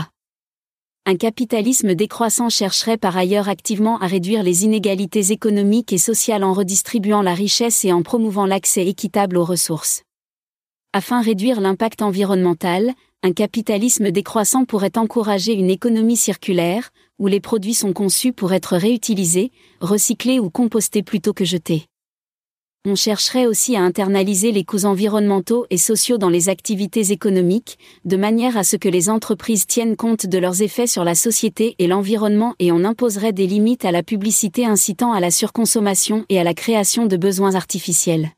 [1.08, 6.52] Un capitalisme décroissant chercherait par ailleurs activement à réduire les inégalités économiques et sociales en
[6.52, 10.02] redistribuant la richesse et en promouvant l'accès équitable aux ressources.
[10.94, 12.92] Afin de réduire l'impact environnemental,
[13.22, 16.90] un capitalisme décroissant pourrait encourager une économie circulaire,
[17.20, 19.52] où les produits sont conçus pour être réutilisés,
[19.82, 21.86] recyclés ou compostés plutôt que jetés.
[22.88, 28.16] On chercherait aussi à internaliser les coûts environnementaux et sociaux dans les activités économiques, de
[28.16, 31.88] manière à ce que les entreprises tiennent compte de leurs effets sur la société et
[31.88, 36.44] l'environnement et on imposerait des limites à la publicité incitant à la surconsommation et à
[36.44, 38.30] la création de besoins artificiels.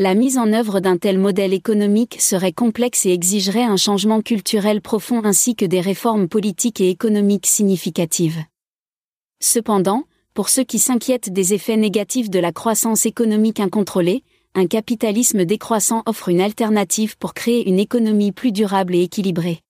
[0.00, 4.80] La mise en œuvre d'un tel modèle économique serait complexe et exigerait un changement culturel
[4.80, 8.42] profond ainsi que des réformes politiques et économiques significatives.
[9.40, 10.02] Cependant,
[10.34, 14.24] pour ceux qui s'inquiètent des effets négatifs de la croissance économique incontrôlée,
[14.56, 19.60] un capitalisme décroissant offre une alternative pour créer une économie plus durable et équilibrée.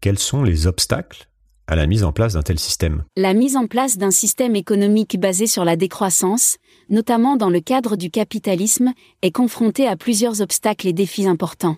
[0.00, 1.28] Quels sont les obstacles
[1.66, 3.04] à la mise en place d'un tel système?
[3.16, 6.58] La mise en place d'un système économique basé sur la décroissance,
[6.88, 11.76] notamment dans le cadre du capitalisme, est confrontée à plusieurs obstacles et défis importants.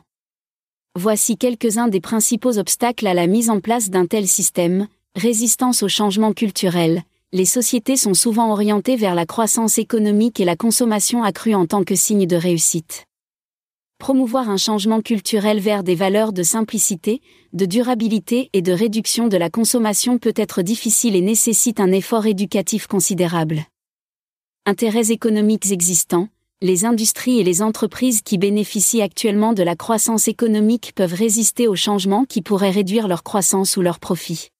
[0.94, 5.88] Voici quelques-uns des principaux obstacles à la mise en place d'un tel système, résistance au
[5.88, 7.02] changement culturel,
[7.34, 11.82] les sociétés sont souvent orientées vers la croissance économique et la consommation accrue en tant
[11.82, 13.06] que signe de réussite.
[13.98, 17.20] Promouvoir un changement culturel vers des valeurs de simplicité,
[17.52, 22.26] de durabilité et de réduction de la consommation peut être difficile et nécessite un effort
[22.26, 23.64] éducatif considérable.
[24.64, 26.28] Intérêts économiques existants,
[26.62, 31.74] les industries et les entreprises qui bénéficient actuellement de la croissance économique peuvent résister aux
[31.74, 34.50] changements qui pourraient réduire leur croissance ou leurs profits.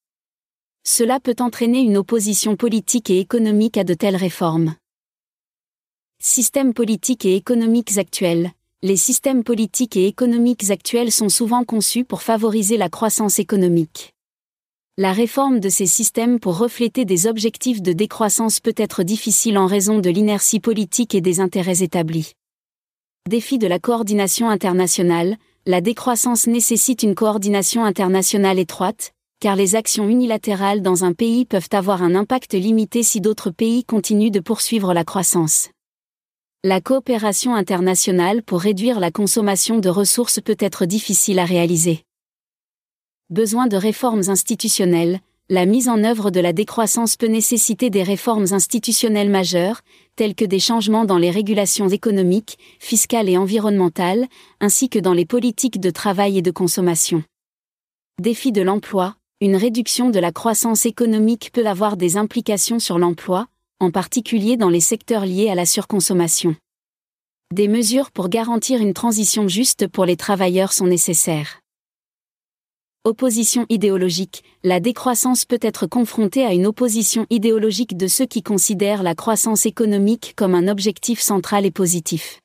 [0.87, 4.75] Cela peut entraîner une opposition politique et économique à de telles réformes.
[6.23, 8.53] Systèmes politiques et économiques actuels.
[8.83, 14.13] Les systèmes politiques et économiques actuels sont souvent conçus pour favoriser la croissance économique.
[14.99, 19.67] La réforme de ces systèmes pour refléter des objectifs de décroissance peut être difficile en
[19.67, 22.33] raison de l'inertie politique et des intérêts établis.
[23.27, 29.15] Défi de la coordination internationale, la décroissance nécessite une coordination internationale étroite,
[29.45, 33.85] car les actions unilatérales dans un pays peuvent avoir un impact limité si d'autres pays
[33.85, 35.69] continuent de poursuivre la croissance.
[36.63, 42.05] La coopération internationale pour réduire la consommation de ressources peut être difficile à réaliser.
[43.29, 45.21] Besoin de réformes institutionnelles,
[45.51, 49.83] la mise en œuvre de la décroissance peut nécessiter des réformes institutionnelles majeures,
[50.17, 54.27] telles que des changements dans les régulations économiques, fiscales et environnementales,
[54.61, 57.23] ainsi que dans les politiques de travail et de consommation.
[58.19, 63.47] Défi de l'emploi, une réduction de la croissance économique peut avoir des implications sur l'emploi,
[63.79, 66.57] en particulier dans les secteurs liés à la surconsommation.
[67.53, 71.61] Des mesures pour garantir une transition juste pour les travailleurs sont nécessaires.
[73.05, 74.45] Opposition idéologique.
[74.63, 79.67] La décroissance peut être confrontée à une opposition idéologique de ceux qui considèrent la croissance
[79.67, 82.41] économique comme un objectif central et positif.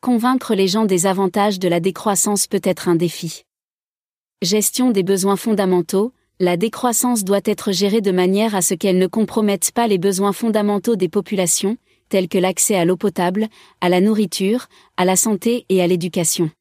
[0.00, 3.44] Convaincre les gens des avantages de la décroissance peut être un défi.
[4.42, 9.08] Gestion des besoins fondamentaux, la décroissance doit être gérée de manière à ce qu'elle ne
[9.08, 11.76] compromette pas les besoins fondamentaux des populations,
[12.08, 13.48] tels que l'accès à l'eau potable,
[13.80, 16.52] à la nourriture, à la santé et à l'éducation.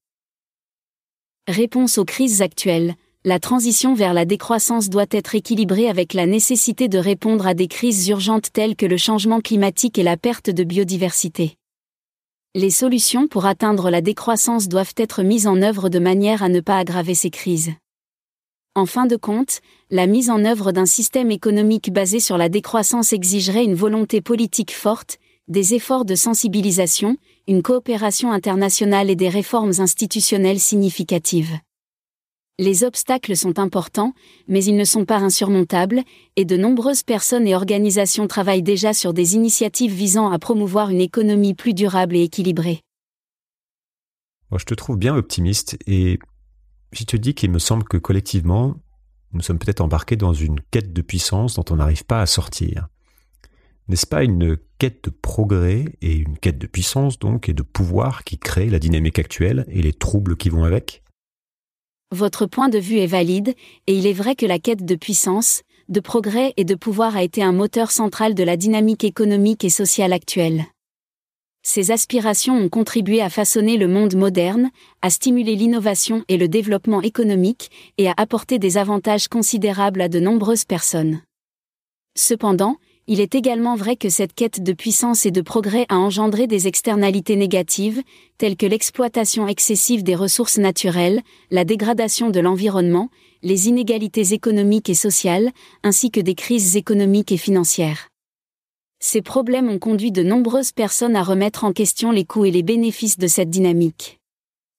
[1.47, 2.95] Réponse aux crises actuelles.
[3.23, 7.67] La transition vers la décroissance doit être équilibrée avec la nécessité de répondre à des
[7.67, 11.57] crises urgentes telles que le changement climatique et la perte de biodiversité
[12.57, 16.59] les solutions pour atteindre la décroissance doivent être mises en œuvre de manière à ne
[16.59, 17.69] pas aggraver ces crises.
[18.73, 23.13] En fin de compte, la mise en œuvre d'un système économique basé sur la décroissance
[23.13, 29.73] exigerait une volonté politique forte, des efforts de sensibilisation, une coopération internationale et des réformes
[29.77, 31.59] institutionnelles significatives
[32.59, 34.13] les obstacles sont importants,
[34.47, 36.01] mais ils ne sont pas insurmontables,
[36.35, 41.01] et de nombreuses personnes et organisations travaillent déjà sur des initiatives visant à promouvoir une
[41.01, 42.81] économie plus durable et équilibrée.
[44.55, 46.19] Je te trouve bien optimiste, et
[46.93, 48.75] je te dis qu'il me semble que collectivement,
[49.33, 52.87] nous sommes peut-être embarqués dans une quête de puissance dont on n'arrive pas à sortir.
[53.87, 58.23] N'est-ce pas une quête de progrès et une quête de puissance donc et de pouvoir
[58.23, 61.03] qui crée la dynamique actuelle et les troubles qui vont avec?
[62.11, 63.53] Votre point de vue est valide,
[63.87, 67.23] et il est vrai que la quête de puissance, de progrès et de pouvoir a
[67.23, 70.65] été un moteur central de la dynamique économique et sociale actuelle.
[71.63, 74.69] Ces aspirations ont contribué à façonner le monde moderne,
[75.01, 80.21] à stimuler l'innovation et le développement économique, et à apporter des avantages considérables à de
[80.21, 81.21] nombreuses personnes.
[82.15, 82.77] Cependant,
[83.09, 86.67] il est également vrai que cette quête de puissance et de progrès a engendré des
[86.67, 88.03] externalités négatives,
[88.37, 93.09] telles que l'exploitation excessive des ressources naturelles, la dégradation de l'environnement,
[93.43, 95.51] les inégalités économiques et sociales,
[95.83, 98.09] ainsi que des crises économiques et financières.
[98.99, 102.63] Ces problèmes ont conduit de nombreuses personnes à remettre en question les coûts et les
[102.63, 104.19] bénéfices de cette dynamique.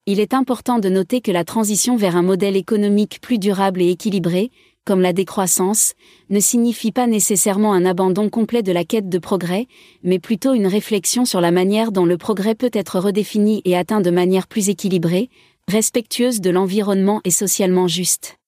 [0.04, 3.90] Il est important de noter que la transition vers un modèle économique plus durable et
[3.90, 4.50] équilibré,
[4.89, 5.93] comme la décroissance,
[6.30, 9.66] ne signifie pas nécessairement un abandon complet de la quête de progrès,
[10.03, 14.01] mais plutôt une réflexion sur la manière dont le progrès peut être redéfini et atteint
[14.01, 15.28] de manière plus équilibrée,
[15.68, 18.39] respectueuse de l'environnement et socialement juste.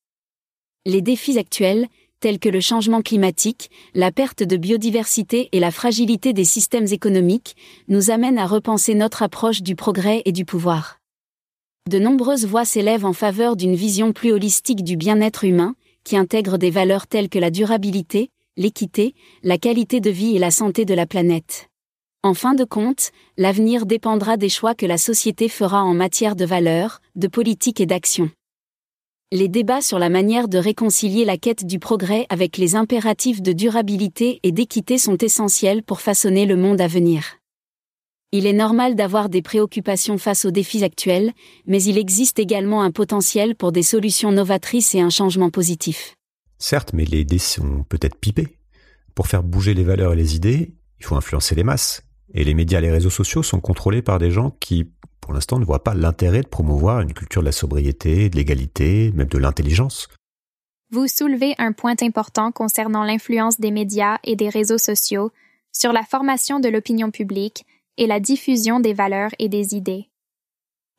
[0.87, 1.89] Les défis actuels,
[2.21, 7.55] tels que le changement climatique, la perte de biodiversité et la fragilité des systèmes économiques,
[7.89, 11.01] nous amènent à repenser notre approche du progrès et du pouvoir.
[11.91, 15.75] De nombreuses voix s'élèvent en faveur d'une vision plus holistique du bien-être humain,
[16.05, 20.51] qui intègre des valeurs telles que la durabilité, l'équité, la qualité de vie et la
[20.51, 21.69] santé de la planète.
[22.23, 26.45] En fin de compte, l'avenir dépendra des choix que la société fera en matière de
[26.45, 28.31] valeurs, de politique et d'action.
[29.33, 33.53] Les débats sur la manière de réconcilier la quête du progrès avec les impératifs de
[33.53, 37.40] durabilité et d'équité sont essentiels pour façonner le monde à venir.
[38.33, 41.33] Il est normal d'avoir des préoccupations face aux défis actuels,
[41.67, 46.15] mais il existe également un potentiel pour des solutions novatrices et un changement positif.
[46.57, 48.57] Certes, mais les dés sont peut-être pipés.
[49.17, 52.05] Pour faire bouger les valeurs et les idées, il faut influencer les masses.
[52.33, 54.89] Et les médias et les réseaux sociaux sont contrôlés par des gens qui,
[55.21, 59.11] pour l'instant, ne voient pas l'intérêt de promouvoir une culture de la sobriété, de l'égalité,
[59.13, 60.07] même de l'intelligence.
[60.93, 65.33] Vous soulevez un point important concernant l'influence des médias et des réseaux sociaux
[65.73, 67.65] sur la formation de l'opinion publique
[67.97, 70.11] et la diffusion des valeurs et des idées.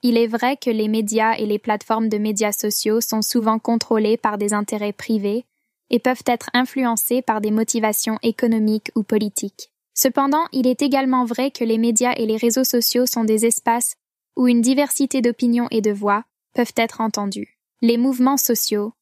[0.04, 4.18] Il est vrai que les médias et les plateformes de médias sociaux sont souvent contrôlés
[4.18, 5.46] par des intérêts privés
[5.92, 9.72] et peuvent être influencés par des motivations économiques ou politiques.
[9.94, 13.96] Cependant, il est également vrai que les médias et les réseaux sociaux sont des espaces
[14.36, 16.24] où une diversité d'opinions et de voix
[16.56, 17.60] peuvent être entendues.
[17.82, 18.94] Les mouvements sociaux,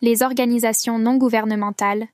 [0.00, 2.08] les organisations non gouvernementales,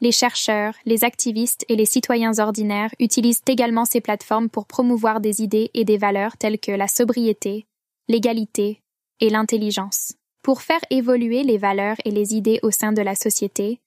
[0.00, 5.42] les chercheurs, les activistes et les citoyens ordinaires utilisent également ces plateformes pour promouvoir des
[5.42, 7.66] idées et des valeurs telles que la sobriété,
[8.08, 8.80] l'égalité
[9.20, 10.14] et l'intelligence.
[10.42, 13.80] Pour faire évoluer les valeurs et les idées au sein de la société,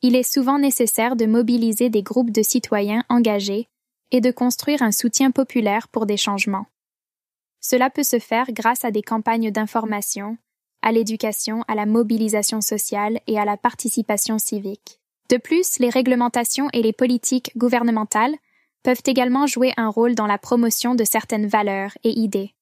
[0.00, 3.68] il est souvent nécessaire de mobiliser des groupes de citoyens engagés
[4.10, 6.66] et de construire un soutien populaire pour des changements.
[7.60, 10.38] Cela peut se faire grâce à des campagnes d'information,
[10.80, 14.97] à l'éducation, à la mobilisation sociale et à la participation civique.
[15.30, 18.36] De plus, les réglementations et les politiques gouvernementales
[18.82, 22.54] peuvent également jouer un rôle dans la promotion de certaines valeurs et idées.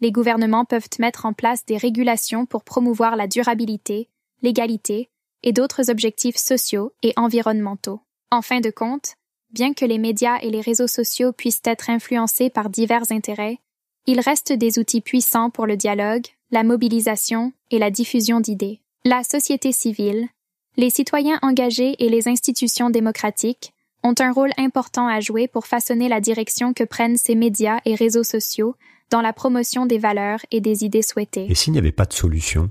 [0.00, 4.08] Les gouvernements peuvent mettre en place des régulations pour promouvoir la durabilité,
[4.42, 5.10] l'égalité
[5.42, 8.00] et d'autres objectifs sociaux et environnementaux.
[8.30, 9.14] En fin de compte,
[9.50, 13.58] bien que les médias et les réseaux sociaux puissent être influencés par divers intérêts,
[14.06, 18.80] ils restent des outils puissants pour le dialogue, la mobilisation et la diffusion d'idées.
[19.04, 20.28] La société civile,
[20.76, 26.08] les citoyens engagés et les institutions démocratiques ont un rôle important à jouer pour façonner
[26.08, 28.74] la direction que prennent ces médias et réseaux sociaux
[29.10, 31.46] dans la promotion des valeurs et des idées souhaitées.
[31.50, 32.70] Et s'il n'y avait pas de solution?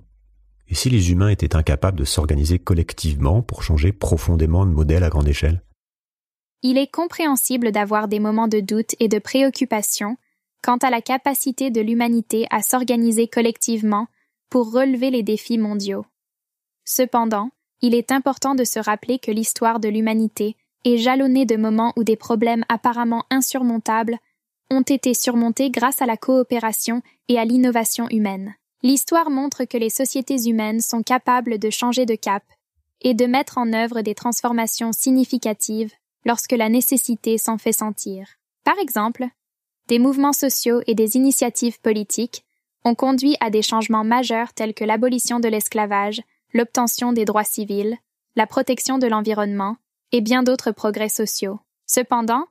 [0.70, 5.10] Et si les humains étaient incapables de s'organiser collectivement pour changer profondément de modèle à
[5.10, 5.62] grande échelle?
[6.62, 10.18] Il est compréhensible d'avoir des moments de doute et de préoccupation
[10.62, 14.08] quant à la capacité de l'humanité à s'organiser collectivement
[14.50, 16.06] pour relever les défis mondiaux.
[16.86, 17.50] Cependant,
[17.82, 20.56] il est important de se rappeler que l'histoire de l'humanité
[20.86, 24.18] est jalonnée de moments où des problèmes apparemment insurmontables
[24.72, 28.56] ont été surmontés grâce à la coopération et à l'innovation humaine.
[28.84, 32.44] L'histoire montre que les sociétés humaines sont capables de changer de cap
[33.02, 35.92] et de mettre en œuvre des transformations significatives
[36.26, 38.28] lorsque la nécessité s'en fait sentir.
[38.64, 39.28] Par exemple,
[39.88, 42.44] des mouvements sociaux et des initiatives politiques
[42.86, 46.22] ont conduit à des changements majeurs tels que l'abolition de l'esclavage,
[46.54, 47.98] l'obtention des droits civils,
[48.36, 49.78] la protection de l'environnement
[50.12, 51.60] et bien d'autres progrès sociaux.
[51.86, 52.46] Cependant,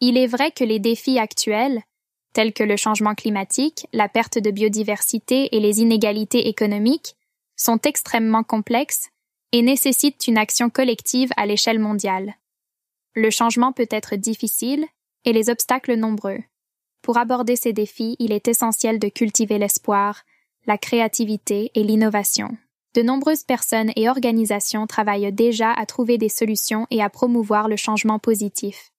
[0.00, 1.82] il est vrai que les défis actuels,
[2.32, 7.16] tels que le changement climatique, la perte de biodiversité et les inégalités économiques,
[7.56, 9.10] sont extrêmement complexes
[9.52, 12.34] et nécessitent une action collective à l'échelle mondiale.
[13.14, 14.84] Le changement peut être difficile
[15.24, 16.40] et les obstacles nombreux.
[17.02, 20.22] Pour aborder ces défis, il est essentiel de cultiver l'espoir,
[20.66, 22.56] la créativité et l'innovation.
[22.94, 27.76] De nombreuses personnes et organisations travaillent déjà à trouver des solutions et à promouvoir le
[27.76, 28.92] changement positif.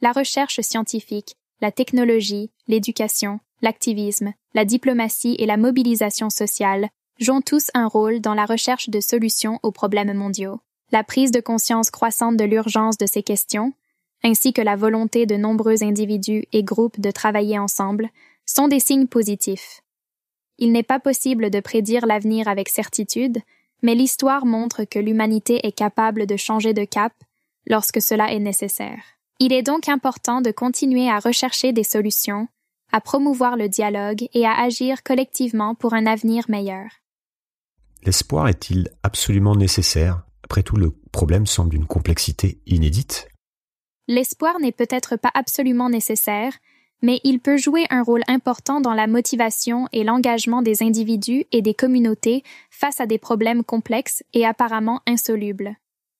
[0.00, 6.88] La recherche scientifique, la technologie, l'éducation, l'activisme, la diplomatie et la mobilisation sociale
[7.18, 10.60] jouent tous un rôle dans la recherche de solutions aux problèmes mondiaux.
[10.92, 13.72] La prise de conscience croissante de l'urgence de ces questions
[14.22, 18.10] ainsi que la volonté de nombreux individus et groupes de travailler ensemble,
[18.44, 19.82] sont des signes positifs.
[20.58, 23.38] Il n'est pas possible de prédire l'avenir avec certitude,
[23.82, 27.12] mais l'histoire montre que l'humanité est capable de changer de cap
[27.66, 29.02] lorsque cela est nécessaire.
[29.38, 32.48] Il est donc important de continuer à rechercher des solutions,
[32.90, 36.86] à promouvoir le dialogue et à agir collectivement pour un avenir meilleur.
[38.02, 40.22] L'espoir est-il absolument nécessaire?
[40.42, 43.28] Après tout, le problème semble d'une complexité inédite.
[44.08, 46.52] L'espoir n'est peut-être pas absolument nécessaire,
[47.06, 51.62] mais il peut jouer un rôle important dans la motivation et l'engagement des individus et
[51.62, 55.76] des communautés face à des problèmes complexes et apparemment insolubles.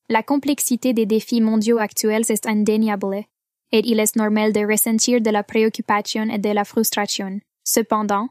[0.09, 3.24] La complexité des défis mondiaux actuels est indéniable,
[3.72, 7.41] et il est normal de ressentir de la préoccupation et de la frustration.
[7.64, 8.28] Cependant,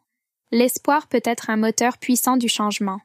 [0.54, 3.02] l'espoir peut être un moteur puissant du changement.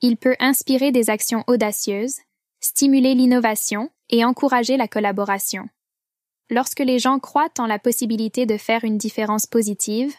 [0.00, 2.16] Il peut inspirer des actions audacieuses,
[2.58, 5.68] stimuler l'innovation et encourager la collaboration.
[6.50, 10.14] Lorsque les gens croient en la possibilité de faire une différence positive,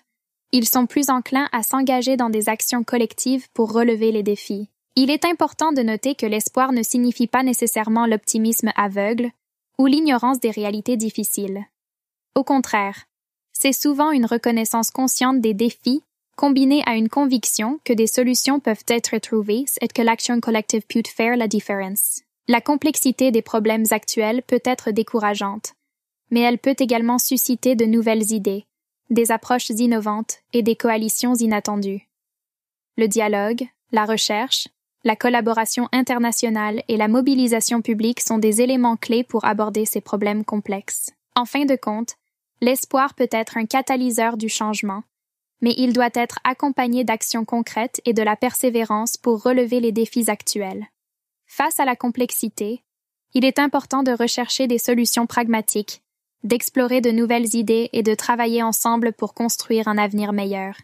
[0.52, 4.70] ils sont plus enclins à s'engager dans des actions collectives pour relever les défis.
[4.96, 9.32] Il est important de noter que l'espoir ne signifie pas nécessairement l'optimisme aveugle
[9.78, 11.66] ou l'ignorance des réalités difficiles.
[12.36, 13.06] Au contraire,
[13.54, 16.04] c'est souvent une reconnaissance consciente des défis
[16.36, 21.02] combinée à une conviction que des solutions peuvent être trouvées et que l'action collective peut
[21.06, 22.22] faire la différence.
[22.48, 25.74] La complexité des problèmes actuels peut être décourageante,
[26.32, 28.66] mais elle peut également susciter de nouvelles idées,
[29.10, 32.08] des approches innovantes et des coalitions inattendues.
[32.98, 34.68] Le dialogue, la recherche,
[35.04, 40.44] la collaboration internationale et la mobilisation publique sont des éléments clés pour aborder ces problèmes
[40.44, 41.12] complexes.
[41.36, 42.16] En fin de compte,
[42.62, 45.04] l'espoir peut être un catalyseur du changement,
[45.62, 50.30] mais il doit être accompagné d'actions concrètes et de la persévérance pour relever les défis
[50.30, 50.88] actuels.
[51.48, 52.84] Face à la complexité,
[53.34, 56.02] il est important de rechercher des solutions pragmatiques
[56.44, 60.76] d'explorer de nouvelles idées et de travailler ensemble pour construire un avenir meilleur.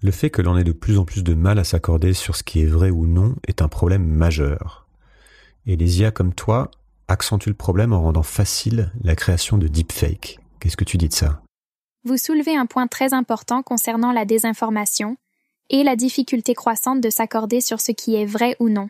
[0.00, 2.44] Le fait que l'on ait de plus en plus de mal à s'accorder sur ce
[2.44, 4.86] qui est vrai ou non est un problème majeur.
[5.66, 6.70] Et les IA comme toi
[7.08, 10.38] accentuent le problème en rendant facile la création de deepfakes.
[10.60, 11.42] Qu'est-ce que tu dis de ça?
[12.04, 15.16] Vous soulevez un point très important concernant la désinformation
[15.68, 18.88] et la difficulté croissante de s'accorder sur ce qui est vrai ou non,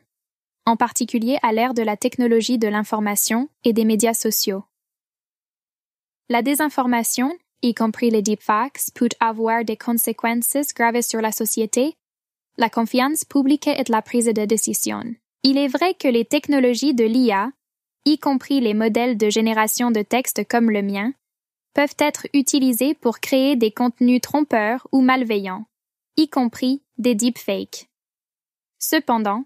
[0.67, 4.65] en particulier à l'ère de la technologie de l'information et des médias sociaux.
[6.31, 11.95] La désinformation, y compris les deepfakes, peut avoir des conséquences graves sur la société,
[12.59, 15.05] la confiance publique et la prise de décision.
[15.43, 17.51] Il est vrai que les technologies de l'IA,
[18.05, 21.15] y compris les modèles de génération de texte comme le mien,
[21.73, 25.65] peuvent être utilisés pour créer des contenus trompeurs ou malveillants,
[26.19, 27.89] y compris des deepfakes.
[28.79, 29.45] Cependant,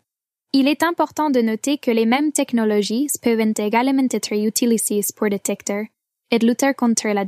[0.52, 5.91] il est important de noter que les mêmes technologies peuvent également être utilisées pour détecter
[6.32, 7.24] et lutter contre la.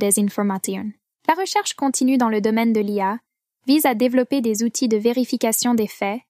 [1.27, 3.19] La recherche continue dans le domaine de l'IA
[3.67, 6.21] vise à développer des outils de vérification des faits,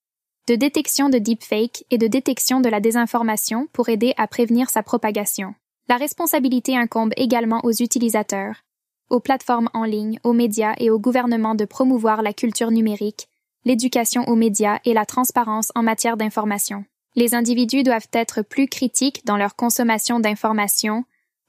[0.47, 4.83] de détection de deepfake et de détection de la désinformation pour aider à prévenir sa
[4.83, 5.55] propagation.
[5.87, 8.57] La responsabilité incombe également aux utilisateurs,
[9.09, 13.27] aux plateformes en ligne, aux médias et au gouvernement de promouvoir la culture numérique,
[13.63, 16.83] l'éducation aux médias et la transparence en matière d'information.
[17.15, 21.05] Les individus doivent être plus critiques dans leur consommation d'informations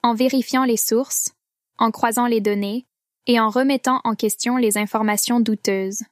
[0.06, 1.34] en vérifiant les sources,
[1.78, 2.86] en croisant les données
[3.26, 6.04] et en remettant en question les informations douteuses.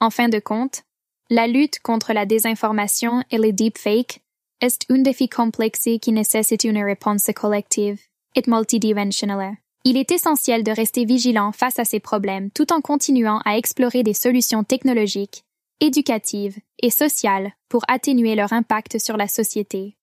[0.00, 0.84] En fin de compte,
[1.30, 4.20] la lutte contre la désinformation et les deepfakes
[4.60, 8.00] est un défi complexe qui nécessite une réponse collective
[8.36, 9.56] et multidimensionnelle.
[9.82, 14.04] Il est essentiel de rester vigilant face à ces problèmes tout en continuant à explorer
[14.04, 15.44] des solutions technologiques,
[15.80, 19.96] éducatives et sociales pour atténuer leur impact sur la société.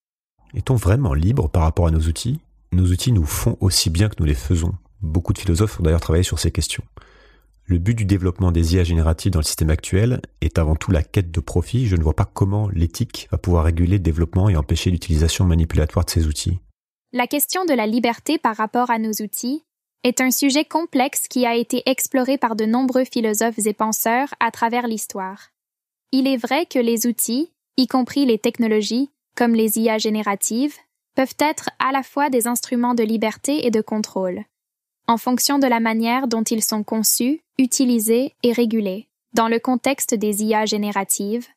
[0.54, 2.42] Est-on vraiment libre par rapport à nos outils?
[2.72, 4.74] Nos outils nous font aussi bien que nous les faisons.
[5.02, 6.84] Beaucoup de philosophes ont d'ailleurs travaillé sur ces questions.
[7.66, 11.04] Le but du développement des IA génératives dans le système actuel est avant tout la
[11.04, 11.88] quête de profit.
[11.88, 16.06] Je ne vois pas comment l'éthique va pouvoir réguler le développement et empêcher l'utilisation manipulatoire
[16.06, 16.60] de ces outils.
[17.14, 19.64] La question de la liberté par rapport à nos outils
[20.04, 24.50] est un sujet complexe qui a été exploré par de nombreux philosophes et penseurs à
[24.50, 25.52] travers l'histoire.
[26.12, 30.76] Il est vrai que les outils, y compris les technologies, comme les IA génératives,
[31.16, 34.44] peuvent être à la fois des instruments de liberté et de contrôle,
[35.08, 39.08] en fonction de la manière dont ils sont conçus, utilisés et régulés.
[39.34, 41.48] Dans le contexte des IA génératives,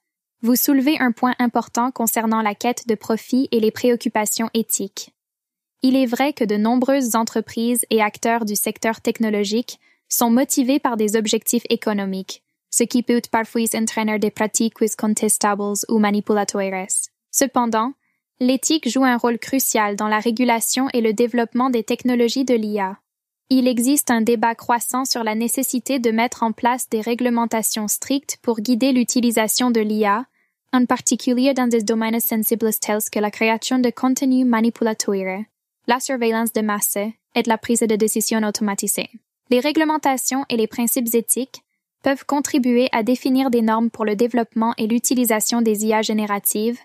[0.43, 5.15] vous soulevez un point important concernant la quête de profit et les préoccupations éthiques.
[5.83, 10.97] Il est vrai que de nombreuses entreprises et acteurs du secteur technologique sont motivés par
[10.97, 16.87] des objectifs économiques, ce qui peut parfois entraîner des pratiques contestables ou manipulatoires.
[17.31, 17.93] Cependant,
[18.41, 22.99] L'éthique joue un rôle crucial dans la régulation et le développement des technologies de l'IA.
[23.49, 28.39] Il existe un débat croissant sur la nécessité de mettre en place des réglementations strictes
[28.43, 30.27] pour guider l'utilisation de l'IA,
[30.73, 35.45] en particulier dans des domaines sensibles tels que la création de contenus manipulatoires,
[35.87, 39.11] la surveillance de masse et la prise de décision automatisée.
[39.51, 41.63] Les réglementations et les principes éthiques
[42.03, 46.81] peuvent contribuer à définir des normes pour le développement et l'utilisation des IA génératives,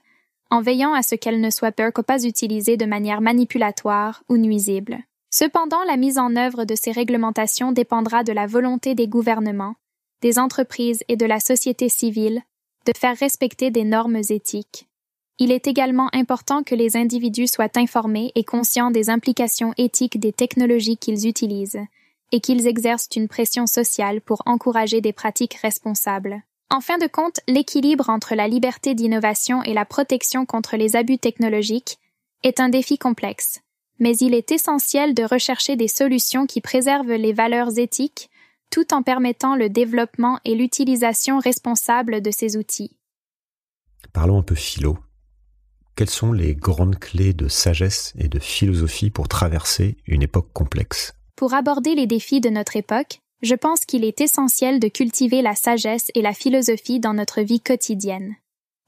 [0.49, 4.37] en veillant à ce qu'elles ne soient peur que pas utilisées de manière manipulatoire ou
[4.37, 4.99] nuisible.
[5.29, 9.75] Cependant, la mise en œuvre de ces réglementations dépendra de la volonté des gouvernements,
[10.21, 12.41] des entreprises et de la société civile
[12.85, 14.87] de faire respecter des normes éthiques.
[15.37, 20.33] Il est également important que les individus soient informés et conscients des implications éthiques des
[20.33, 21.79] technologies qu'ils utilisent,
[22.31, 26.43] et qu'ils exercent une pression sociale pour encourager des pratiques responsables.
[26.71, 31.17] En fin de compte, l'équilibre entre la liberté d'innovation et la protection contre les abus
[31.17, 31.97] technologiques
[32.43, 33.61] est un défi complexe,
[33.97, 38.29] mais il est essentiel de rechercher des solutions qui préservent les valeurs éthiques
[38.69, 42.95] tout en permettant le développement et l'utilisation responsable de ces outils.
[44.13, 44.99] Parlons un peu philo.
[45.95, 51.13] Quelles sont les grandes clés de sagesse et de philosophie pour traverser une époque complexe?
[51.35, 55.55] Pour aborder les défis de notre époque, je pense qu'il est essentiel de cultiver la
[55.55, 58.35] sagesse et la philosophie dans notre vie quotidienne.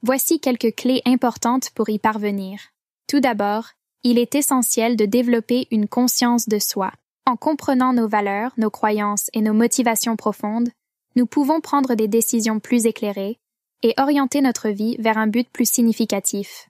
[0.02, 2.58] Voici quelques clés importantes pour y parvenir.
[3.06, 3.68] Tout d'abord,
[4.02, 6.92] il est essentiel de développer une conscience de soi.
[7.24, 10.70] En comprenant nos valeurs, nos croyances et nos motivations profondes,
[11.14, 13.38] nous pouvons prendre des décisions plus éclairées
[13.82, 16.68] et orienter notre vie vers un but plus significatif.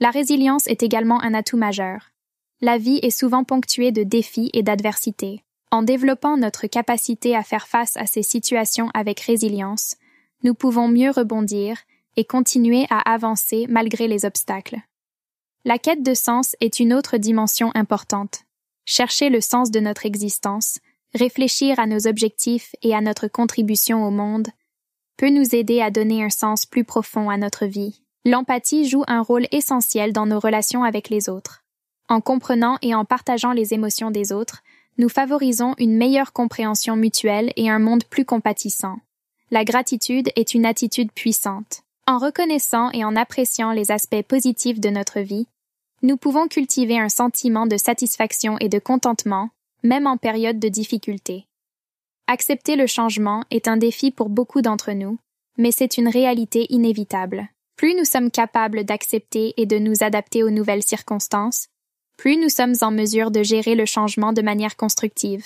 [0.00, 2.10] La résilience est également un atout majeur.
[2.60, 5.44] La vie est souvent ponctuée de défis et d'adversités.
[5.74, 9.96] En développant notre capacité à faire face à ces situations avec résilience,
[10.44, 11.78] nous pouvons mieux rebondir
[12.14, 14.76] et continuer à avancer malgré les obstacles.
[15.64, 18.44] La quête de sens est une autre dimension importante.
[18.84, 20.78] Chercher le sens de notre existence,
[21.12, 24.50] réfléchir à nos objectifs et à notre contribution au monde,
[25.16, 28.00] peut nous aider à donner un sens plus profond à notre vie.
[28.24, 31.64] L'empathie joue un rôle essentiel dans nos relations avec les autres.
[32.08, 34.62] En comprenant et en partageant les émotions des autres,
[34.98, 38.98] nous favorisons une meilleure compréhension mutuelle et un monde plus compatissant.
[39.50, 41.82] La gratitude est une attitude puissante.
[42.06, 45.46] En reconnaissant et en appréciant les aspects positifs de notre vie,
[46.02, 49.50] nous pouvons cultiver un sentiment de satisfaction et de contentement,
[49.82, 51.46] même en période de difficulté.
[52.26, 55.18] Accepter le changement est un défi pour beaucoup d'entre nous,
[55.56, 57.48] mais c'est une réalité inévitable.
[57.76, 61.68] Plus nous sommes capables d'accepter et de nous adapter aux nouvelles circonstances,
[62.16, 65.44] plus nous sommes en mesure de gérer le changement de manière constructive.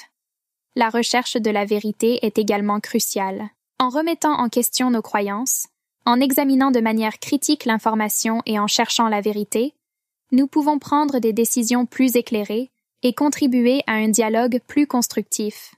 [0.77, 3.51] La recherche de la vérité est également cruciale.
[3.79, 5.67] En remettant en question nos croyances,
[6.05, 9.75] en examinant de manière critique l'information et en cherchant la vérité,
[10.33, 12.71] nous pouvons prendre des décisions plus éclairées
[13.03, 15.75] et contribuer à un dialogue plus constructif.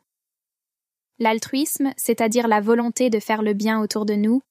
[1.18, 4.42] L'altruisme, c'est-à-dire la volonté de faire le bien autour de nous,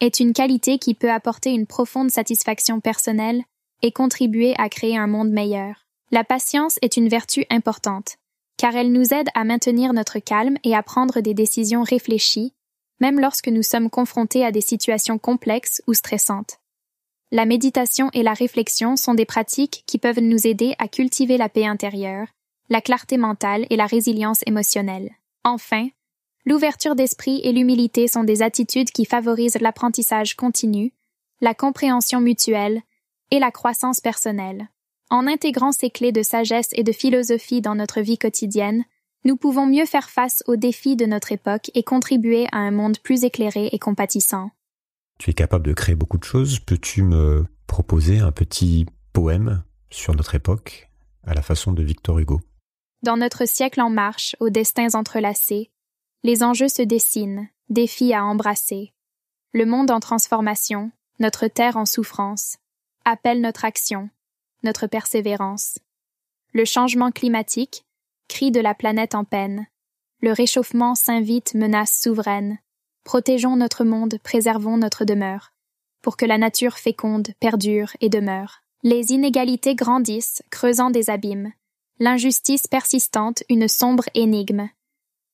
[0.00, 3.42] est une qualité qui peut apporter une profonde satisfaction personnelle
[3.82, 5.87] et contribuer à créer un monde meilleur.
[6.10, 8.16] La patience est une vertu importante,
[8.56, 12.54] car elle nous aide à maintenir notre calme et à prendre des décisions réfléchies,
[12.98, 16.60] même lorsque nous sommes confrontés à des situations complexes ou stressantes.
[17.30, 21.50] La méditation et la réflexion sont des pratiques qui peuvent nous aider à cultiver la
[21.50, 22.28] paix intérieure,
[22.70, 25.10] la clarté mentale et la résilience émotionnelle.
[25.44, 25.88] Enfin,
[26.46, 30.94] l'ouverture d'esprit et l'humilité sont des attitudes qui favorisent l'apprentissage continu,
[31.42, 32.80] la compréhension mutuelle
[33.30, 34.70] et la croissance personnelle.
[35.10, 38.84] En intégrant ces clés de sagesse et de philosophie dans notre vie quotidienne,
[39.24, 42.98] nous pouvons mieux faire face aux défis de notre époque et contribuer à un monde
[42.98, 44.50] plus éclairé et compatissant.
[45.18, 46.60] Tu es capable de créer beaucoup de choses.
[46.60, 50.90] Peux-tu me proposer un petit poème sur notre époque
[51.26, 52.40] à la façon de Victor Hugo?
[53.02, 55.70] Dans notre siècle en marche, aux destins entrelacés,
[56.22, 58.92] les enjeux se dessinent, défis à embrasser.
[59.52, 62.58] Le monde en transformation, notre terre en souffrance,
[63.04, 64.10] appelle notre action,
[64.62, 65.78] notre persévérance.
[66.52, 67.84] Le changement climatique,
[68.28, 69.66] cri de la planète en peine.
[70.20, 72.58] Le réchauffement s'invite menace souveraine.
[73.04, 75.52] Protégeons notre monde, préservons notre demeure,
[76.02, 78.62] pour que la nature féconde perdure et demeure.
[78.82, 81.52] Les inégalités grandissent, creusant des abîmes.
[81.98, 84.68] L'injustice persistante, une sombre énigme.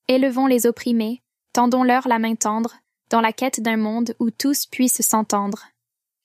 [0.08, 1.22] Élevons les opprimés,
[1.52, 2.76] tendons-leur la main tendre,
[3.10, 5.64] dans la quête d'un monde où tous puissent s'entendre.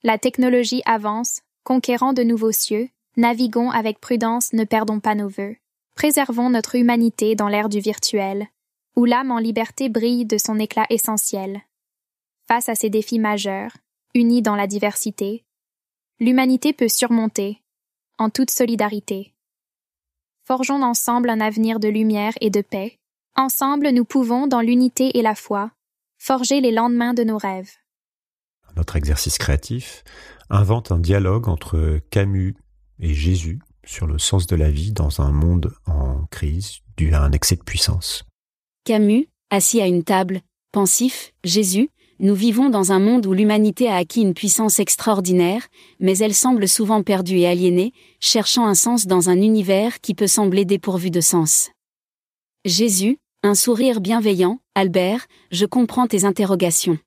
[0.03, 5.55] La technologie avance, conquérant de nouveaux cieux, naviguons avec prudence, ne perdons pas nos vœux.
[5.93, 8.47] Préservons notre humanité dans l'ère du virtuel,
[8.95, 11.61] où l'âme en liberté brille de son éclat essentiel.
[12.47, 13.77] Face à ces défis majeurs,
[14.15, 15.45] unis dans la diversité,
[16.19, 17.61] l'humanité peut surmonter,
[18.17, 19.35] en toute solidarité.
[20.45, 22.97] Forgeons ensemble un avenir de lumière et de paix.
[23.35, 25.69] Ensemble, nous pouvons, dans l'unité et la foi,
[26.17, 27.75] forger les lendemains de nos rêves.
[28.75, 30.03] Notre exercice créatif
[30.49, 32.55] invente un dialogue entre Camus
[32.99, 37.21] et Jésus sur le sens de la vie dans un monde en crise dû à
[37.21, 38.25] un excès de puissance.
[38.83, 40.41] Camus, assis à une table,
[40.71, 41.89] pensif, Jésus,
[42.19, 45.67] nous vivons dans un monde où l'humanité a acquis une puissance extraordinaire,
[45.99, 50.27] mais elle semble souvent perdue et aliénée, cherchant un sens dans un univers qui peut
[50.27, 51.69] sembler dépourvu de sens.
[52.65, 56.99] Jésus, un sourire bienveillant, Albert, je comprends tes interrogations.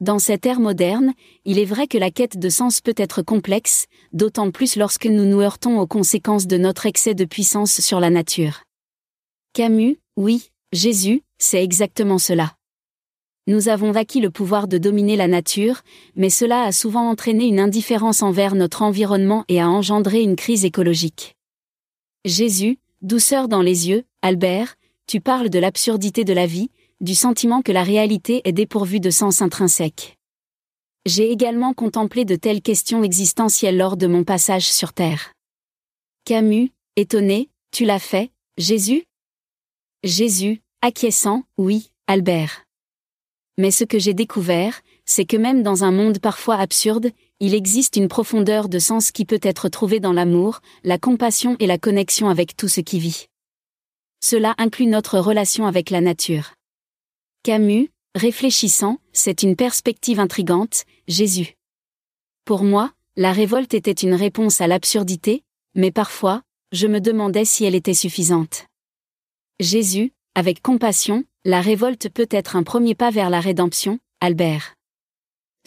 [0.00, 1.12] Dans cette ère moderne,
[1.44, 3.84] il est vrai que la quête de sens peut être complexe,
[4.14, 8.08] d'autant plus lorsque nous nous heurtons aux conséquences de notre excès de puissance sur la
[8.08, 8.62] nature.
[9.52, 12.54] Camus, oui, Jésus, c'est exactement cela.
[13.46, 15.82] Nous avons acquis le pouvoir de dominer la nature,
[16.16, 20.64] mais cela a souvent entraîné une indifférence envers notre environnement et a engendré une crise
[20.64, 21.36] écologique.
[22.24, 24.76] Jésus, douceur dans les yeux, Albert,
[25.06, 26.70] tu parles de l'absurdité de la vie,
[27.00, 30.18] du sentiment que la réalité est dépourvue de sens intrinsèque.
[31.06, 35.32] J'ai également contemplé de telles questions existentielles lors de mon passage sur Terre.
[36.24, 39.04] Camus, étonné, tu l'as fait, Jésus?
[40.04, 42.64] Jésus, acquiescent, oui, Albert.
[43.56, 47.96] Mais ce que j'ai découvert, c'est que même dans un monde parfois absurde, il existe
[47.96, 52.28] une profondeur de sens qui peut être trouvée dans l'amour, la compassion et la connexion
[52.28, 53.26] avec tout ce qui vit.
[54.22, 56.52] Cela inclut notre relation avec la nature.
[57.42, 61.56] Camus, réfléchissant, c'est une perspective intrigante, Jésus.
[62.44, 65.42] Pour moi, la révolte était une réponse à l'absurdité,
[65.74, 68.66] mais parfois, je me demandais si elle était suffisante.
[69.58, 74.74] Jésus, avec compassion, la révolte peut être un premier pas vers la rédemption, Albert.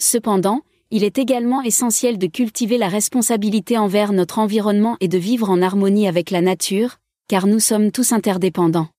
[0.00, 0.62] Cependant,
[0.92, 5.60] il est également essentiel de cultiver la responsabilité envers notre environnement et de vivre en
[5.60, 8.90] harmonie avec la nature, car nous sommes tous interdépendants.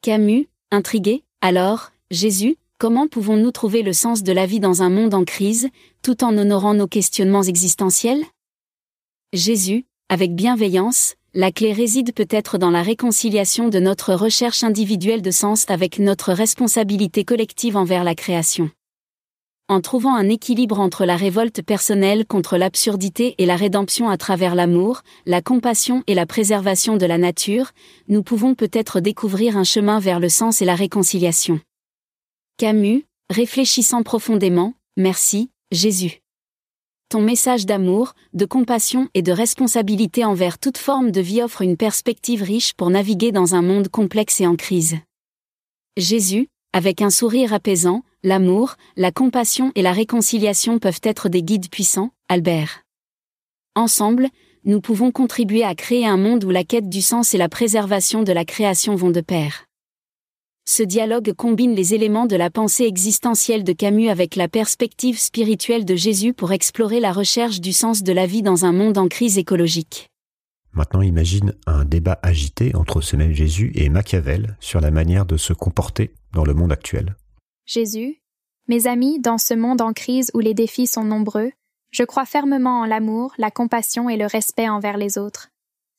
[0.00, 5.12] Camus, intrigué, alors, Jésus, comment pouvons-nous trouver le sens de la vie dans un monde
[5.12, 5.70] en crise,
[6.00, 8.22] tout en honorant nos questionnements existentiels?
[9.32, 15.32] Jésus, avec bienveillance, la clé réside peut-être dans la réconciliation de notre recherche individuelle de
[15.32, 18.70] sens avec notre responsabilité collective envers la création.
[19.72, 24.54] En trouvant un équilibre entre la révolte personnelle contre l'absurdité et la rédemption à travers
[24.54, 27.70] l'amour, la compassion et la préservation de la nature,
[28.06, 31.58] nous pouvons peut-être découvrir un chemin vers le sens et la réconciliation.
[32.58, 36.18] Camus, réfléchissant profondément, merci, Jésus
[37.08, 41.76] ton message d'amour, de compassion et de responsabilité envers toute forme de vie offre une
[41.76, 44.96] perspective riche pour naviguer dans un monde complexe et en crise.
[45.98, 51.70] Jésus, avec un sourire apaisant, l'amour, la compassion et la réconciliation peuvent être des guides
[51.70, 52.82] puissants, Albert.
[53.74, 54.28] Ensemble,
[54.64, 58.22] nous pouvons contribuer à créer un monde où la quête du sens et la préservation
[58.22, 59.64] de la création vont de pair.
[60.64, 65.84] Ce dialogue combine les éléments de la pensée existentielle de Camus avec la perspective spirituelle
[65.84, 69.08] de Jésus pour explorer la recherche du sens de la vie dans un monde en
[69.08, 70.08] crise écologique.
[70.72, 75.36] Maintenant imagine un débat agité entre ce même Jésus et Machiavel sur la manière de
[75.36, 77.16] se comporter dans le monde actuel.
[77.66, 78.22] Jésus,
[78.68, 81.52] mes amis, dans ce monde en crise où les défis sont nombreux,
[81.90, 85.50] je crois fermement en l'amour, la compassion et le respect envers les autres.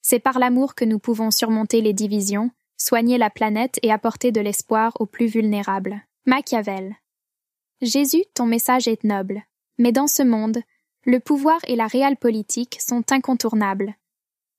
[0.01, 4.41] C'est par l'amour que nous pouvons surmonter les divisions, soigner la planète et apporter de
[4.41, 6.01] l'espoir aux plus vulnérables.
[6.25, 6.95] Machiavel.
[7.81, 9.43] Jésus, ton message est noble,
[9.77, 10.59] mais dans ce monde,
[11.05, 13.95] le pouvoir et la réelle politique sont incontournables.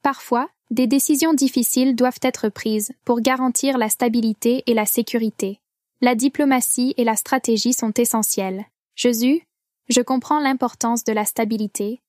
[0.03, 5.61] Parfois, des décisions difficiles doivent être prises pour garantir la stabilité et la sécurité.
[6.01, 8.67] La diplomatie et la stratégie sont essentielles.
[8.97, 9.43] Jésus,
[9.89, 12.01] je comprends l'importance de la stabilité,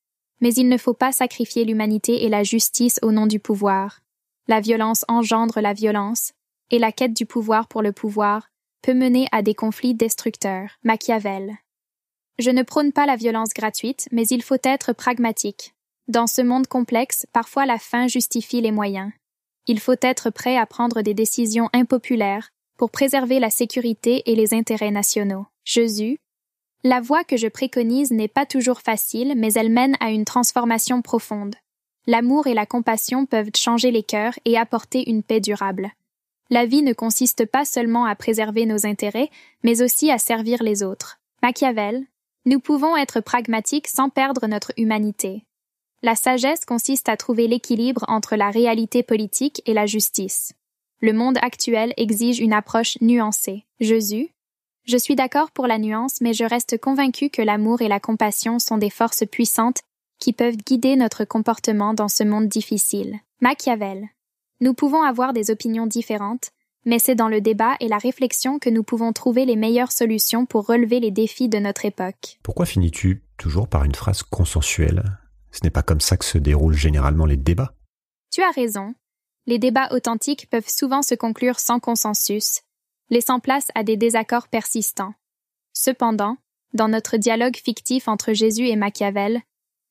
[0.42, 4.02] mais il ne faut pas sacrifier l'humanité et la justice au nom du pouvoir.
[4.48, 6.34] La violence engendre la violence,
[6.72, 8.50] et la quête du pouvoir pour le pouvoir
[8.82, 10.70] peut mener à des conflits destructeurs.
[10.84, 11.56] Machiavel.
[12.38, 15.74] Je ne prône pas la violence gratuite, mais il faut être pragmatique.
[16.08, 19.12] Dans ce monde complexe, parfois la fin justifie les moyens.
[19.68, 24.54] Il faut être prêt à prendre des décisions impopulaires pour préserver la sécurité et les
[24.54, 25.46] intérêts nationaux.
[25.64, 26.20] Jésus.
[26.84, 31.02] La voie que je préconise n'est pas toujours facile, mais elle mène à une transformation
[31.02, 31.56] profonde.
[32.08, 35.92] L'amour et la compassion peuvent changer les cœurs et apporter une paix durable.
[36.52, 39.32] La vie ne consiste pas seulement à préserver nos intérêts,
[39.64, 41.20] mais aussi à servir les autres.
[41.42, 42.06] Machiavel.
[42.46, 45.44] Nous pouvons être pragmatiques sans perdre notre humanité.
[46.04, 50.54] La sagesse consiste à trouver l'équilibre entre la réalité politique et la justice.
[51.02, 53.66] Le monde actuel exige une approche nuancée.
[53.80, 54.30] Jésus.
[54.86, 58.60] Je suis d'accord pour la nuance, mais je reste convaincu que l'amour et la compassion
[58.60, 59.82] sont des forces puissantes
[60.20, 63.20] qui peuvent guider notre comportement dans ce monde difficile.
[63.42, 64.08] Machiavel.
[64.62, 66.52] Nous pouvons avoir des opinions différentes,
[66.86, 70.46] mais c'est dans le débat et la réflexion que nous pouvons trouver les meilleures solutions
[70.46, 72.40] pour relever les défis de notre époque.
[72.44, 75.04] Pourquoi finis-tu toujours par une phrase consensuelle?
[75.52, 77.74] Ce n'est pas comme ça que se déroulent généralement les débats.
[78.32, 78.94] Tu as raison.
[79.48, 82.62] Les débats authentiques peuvent souvent se conclure sans consensus,
[83.10, 85.14] laissant place à des désaccords persistants.
[85.74, 86.38] Cependant,
[86.74, 89.42] dans notre dialogue fictif entre Jésus et Machiavel,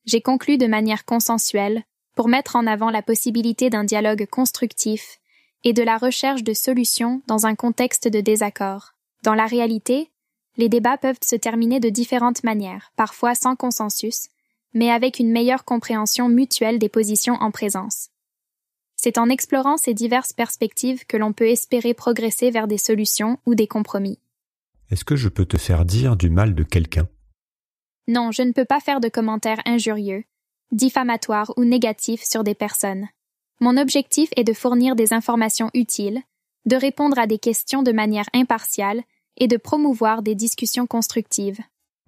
[0.06, 1.84] j'ai conclu de manière consensuelle
[2.14, 5.20] pour mettre en avant la possibilité d'un dialogue constructif
[5.62, 8.94] et de la recherche de solutions dans un contexte de désaccord.
[9.22, 10.10] Dans la réalité,
[10.56, 14.28] les débats peuvent se terminer de différentes manières, parfois sans consensus,
[14.74, 18.10] mais avec une meilleure compréhension mutuelle des positions en présence.
[18.96, 23.54] C'est en explorant ces diverses perspectives que l'on peut espérer progresser vers des solutions ou
[23.54, 24.18] des compromis.
[24.90, 27.08] Est-ce que je peux te faire dire du mal de quelqu'un?
[28.06, 30.24] Non, je ne peux pas faire de commentaires injurieux,
[30.72, 33.08] diffamatoires ou négatifs sur des personnes.
[33.60, 36.22] Mon objectif est de fournir des informations utiles,
[36.66, 39.02] de répondre à des questions de manière impartiale
[39.36, 41.60] et de promouvoir des discussions constructives.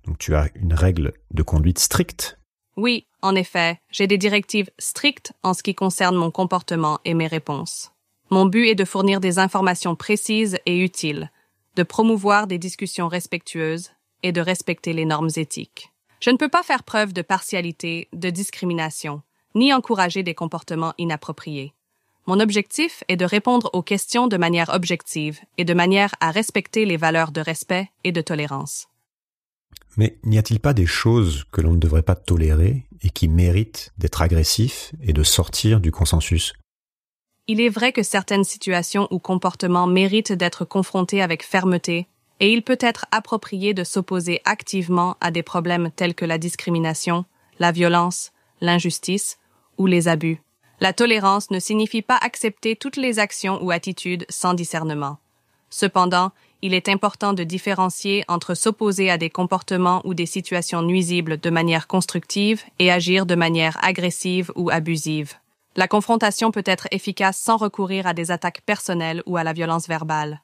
[0.05, 2.39] Donc tu as une règle de conduite stricte?
[2.77, 7.27] Oui, en effet, j'ai des directives strictes en ce qui concerne mon comportement et mes
[7.27, 7.91] réponses.
[8.31, 11.31] Mon but est de fournir des informations précises et utiles,
[11.75, 13.91] de promouvoir des discussions respectueuses
[14.23, 15.91] et de respecter les normes éthiques.
[16.21, 19.23] Je ne peux pas faire preuve de partialité, de discrimination,
[19.55, 21.75] ni encourager des comportements inappropriés.
[22.27, 26.85] Mon objectif est de répondre aux questions de manière objective et de manière à respecter
[26.85, 28.89] les valeurs de respect et de tolérance.
[29.97, 33.93] Mais n'y a-t-il pas des choses que l'on ne devrait pas tolérer et qui méritent
[33.99, 36.53] d'être agressifs et de sortir du consensus?
[37.47, 42.09] Il est vrai que certaines situations ou comportements méritent d'être confrontés avec fermeté,
[42.41, 47.25] et il peut être approprié de s'opposer activement à des problèmes tels que la discrimination,
[47.59, 49.39] la violence, l'injustice
[49.79, 50.43] ou les abus.
[50.81, 55.19] La tolérance ne signifie pas accepter toutes les actions ou attitudes sans discernement.
[55.71, 56.33] Cependant,
[56.63, 61.51] il est important de différencier entre s'opposer à des comportements ou des situations nuisibles de
[61.51, 65.35] manière constructive et agir de manière agressive ou abusive.
[65.77, 69.89] La confrontation peut être efficace sans recourir à des attaques personnelles ou à la violence
[69.89, 70.41] verbale.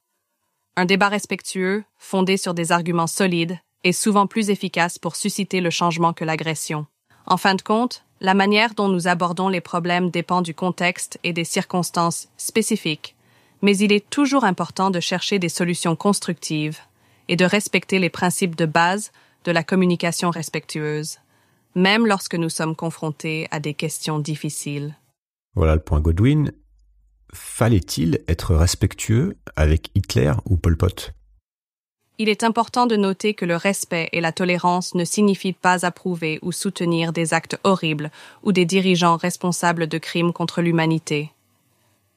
[0.77, 5.71] Un débat respectueux, fondé sur des arguments solides, est souvent plus efficace pour susciter le
[5.71, 6.87] changement que l'agression.
[7.27, 11.33] En fin de compte, la manière dont nous abordons les problèmes dépend du contexte et
[11.33, 13.17] des circonstances spécifiques,
[13.63, 16.79] mais il est toujours important de chercher des solutions constructives
[17.29, 19.13] et de respecter les principes de base
[19.45, 21.19] de la communication respectueuse,
[21.75, 24.97] même lorsque nous sommes confrontés à des questions difficiles.
[25.55, 26.53] Voilà le point Godwin.
[27.33, 31.13] Fallait-il être respectueux avec Hitler ou Pol Pot?
[32.19, 36.39] Il est important de noter que le respect et la tolérance ne signifient pas approuver
[36.43, 38.11] ou soutenir des actes horribles
[38.43, 41.33] ou des dirigeants responsables de crimes contre l'humanité.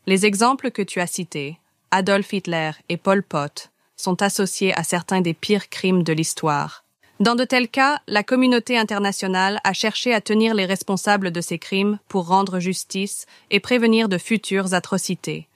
[0.08, 1.58] Les exemples que tu as cités,
[1.90, 6.84] Adolf Hitler et Pol Pot, sont associés à certains des pires crimes de l'histoire.
[7.20, 11.58] Dans de tels cas, la communauté internationale a cherché à tenir les responsables de ces
[11.58, 15.48] crimes pour rendre justice et prévenir de futures atrocités.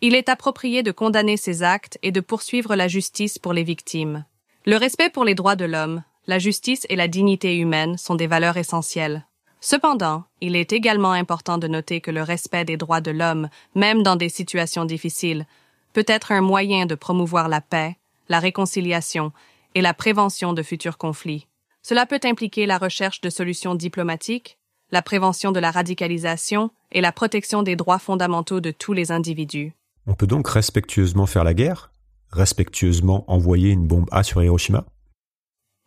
[0.00, 4.24] Il est approprié de condamner ces actes et de poursuivre la justice pour les victimes.
[4.64, 8.28] Le respect pour les droits de l'homme, la justice et la dignité humaine sont des
[8.28, 9.26] valeurs essentielles.
[9.60, 14.02] Cependant, il est également important de noter que le respect des droits de l'homme, même
[14.02, 15.46] dans des situations difficiles,
[15.92, 17.96] peut être un moyen de promouvoir la paix,
[18.28, 19.32] la réconciliation
[19.74, 21.46] et la prévention de futurs conflits.
[21.82, 24.58] Cela peut impliquer la recherche de solutions diplomatiques,
[24.92, 29.74] la prévention de la radicalisation et la protection des droits fondamentaux de tous les individus.
[30.06, 31.92] On peut donc respectueusement faire la guerre?
[32.30, 34.84] Respectueusement envoyer une bombe A sur Hiroshima?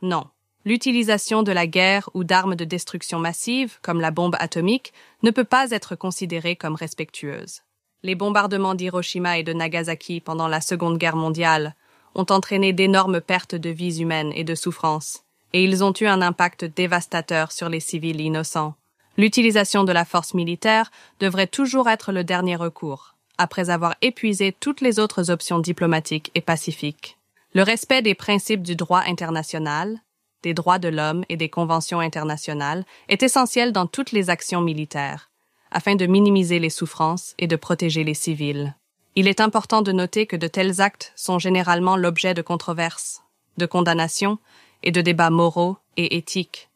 [0.01, 0.25] Non.
[0.65, 5.43] L'utilisation de la guerre ou d'armes de destruction massive, comme la bombe atomique, ne peut
[5.43, 7.61] pas être considérée comme respectueuse.
[8.01, 11.75] Les bombardements d'Hiroshima et de Nagasaki pendant la Seconde Guerre mondiale
[12.15, 16.21] ont entraîné d'énormes pertes de vies humaines et de souffrances, et ils ont eu un
[16.21, 18.75] impact dévastateur sur les civils innocents.
[19.17, 24.81] L'utilisation de la force militaire devrait toujours être le dernier recours après avoir épuisé toutes
[24.81, 27.17] les autres options diplomatiques et pacifiques.
[27.53, 30.01] Le respect des principes du droit international,
[30.43, 35.31] des droits de l'homme et des conventions internationales est essentiel dans toutes les actions militaires,
[35.71, 38.75] afin de minimiser les souffrances et de protéger les civils.
[39.15, 43.23] Il est important de noter que de tels actes sont généralement l'objet de controverses,
[43.57, 44.37] de condamnations
[44.83, 46.69] et de débats moraux et éthiques.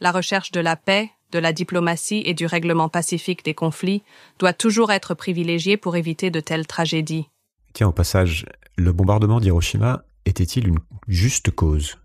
[0.00, 4.02] La recherche de la paix de la diplomatie et du règlement pacifique des conflits
[4.38, 7.28] doit toujours être privilégié pour éviter de telles tragédies.
[7.72, 11.98] Tiens, au passage, le bombardement d'Hiroshima était-il une juste cause?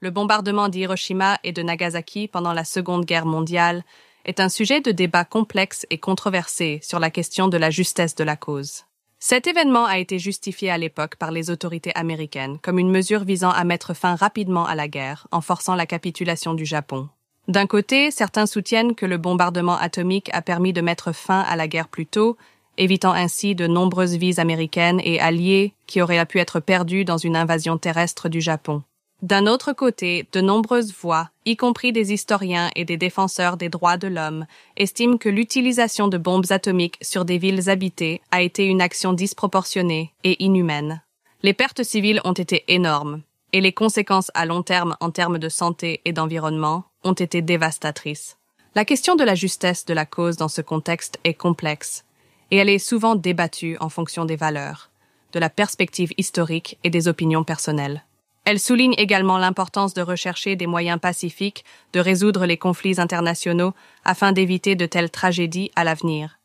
[0.00, 3.82] Le bombardement d'Hiroshima et de Nagasaki pendant la Seconde Guerre mondiale
[4.24, 8.22] est un sujet de débat complexe et controversé sur la question de la justesse de
[8.22, 8.84] la cause.
[9.18, 13.50] Cet événement a été justifié à l'époque par les autorités américaines comme une mesure visant
[13.50, 17.08] à mettre fin rapidement à la guerre en forçant la capitulation du Japon.
[17.48, 21.66] D'un côté, certains soutiennent que le bombardement atomique a permis de mettre fin à la
[21.66, 22.36] guerre plus tôt,
[22.76, 27.34] évitant ainsi de nombreuses vies américaines et alliées qui auraient pu être perdues dans une
[27.34, 28.84] invasion terrestre du Japon.
[29.22, 33.96] D'un autre côté, de nombreuses voix, y compris des historiens et des défenseurs des droits
[33.96, 34.46] de l'homme,
[34.76, 40.12] estiment que l'utilisation de bombes atomiques sur des villes habitées a été une action disproportionnée
[40.22, 41.02] et inhumaine.
[41.42, 45.48] Les pertes civiles ont été énormes, et les conséquences à long terme en termes de
[45.48, 48.36] santé et d'environnement ont été dévastatrices.
[48.76, 52.04] La question de la justesse de la cause dans ce contexte est complexe,
[52.52, 54.90] et elle est souvent débattue en fonction des valeurs,
[55.32, 58.04] de la perspective historique et des opinions personnelles.
[58.50, 63.74] Elle souligne également l'importance de rechercher des moyens pacifiques de résoudre les conflits internationaux
[64.06, 66.40] afin d'éviter de telles tragédies à l'avenir.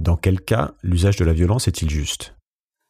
[0.00, 2.34] Dans quel cas l'usage de la violence est-il juste?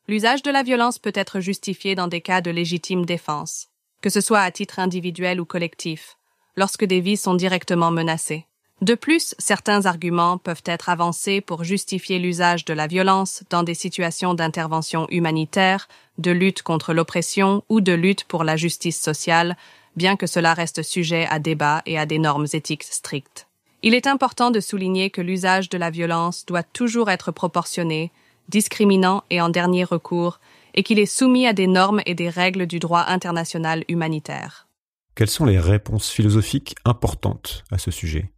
[0.09, 3.69] L'usage de la violence peut être justifié dans des cas de légitime défense,
[4.01, 6.17] que ce soit à titre individuel ou collectif,
[6.57, 8.47] lorsque des vies sont directement menacées.
[8.83, 13.73] De plus, certains arguments peuvent être avancés pour justifier l'usage de la violence dans des
[13.73, 19.57] situations d'intervention humanitaire, de lutte contre l'oppression ou de lutte pour la justice sociale,
[19.97, 23.47] bien que cela reste sujet à débat et à des normes éthiques strictes.
[23.83, 28.13] Il est important de souligner que l'usage de la violence doit toujours être proportionné,
[28.51, 30.39] discriminant et en dernier recours,
[30.75, 34.67] et qu'il est soumis à des normes et des règles du droit international humanitaire.
[35.15, 38.31] Quelles sont les réponses philosophiques importantes à ce sujet?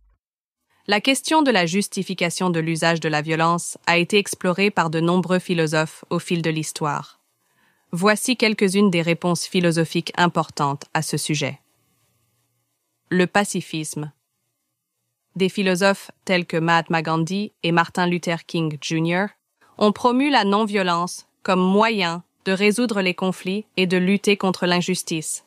[0.89, 5.01] La question de la justification de l'usage de la violence a été explorée par de
[5.01, 7.21] nombreux philosophes au fil de l'histoire.
[7.93, 11.61] Voici quelques-unes des réponses philosophiques importantes à ce sujet.
[13.11, 14.13] Le pacifisme.
[15.37, 19.27] Des philosophes tels que Mahatma Gandhi et Martin Luther King Jr.
[19.77, 25.45] ont promu la non-violence comme moyen de résoudre les conflits et de lutter contre l'injustice.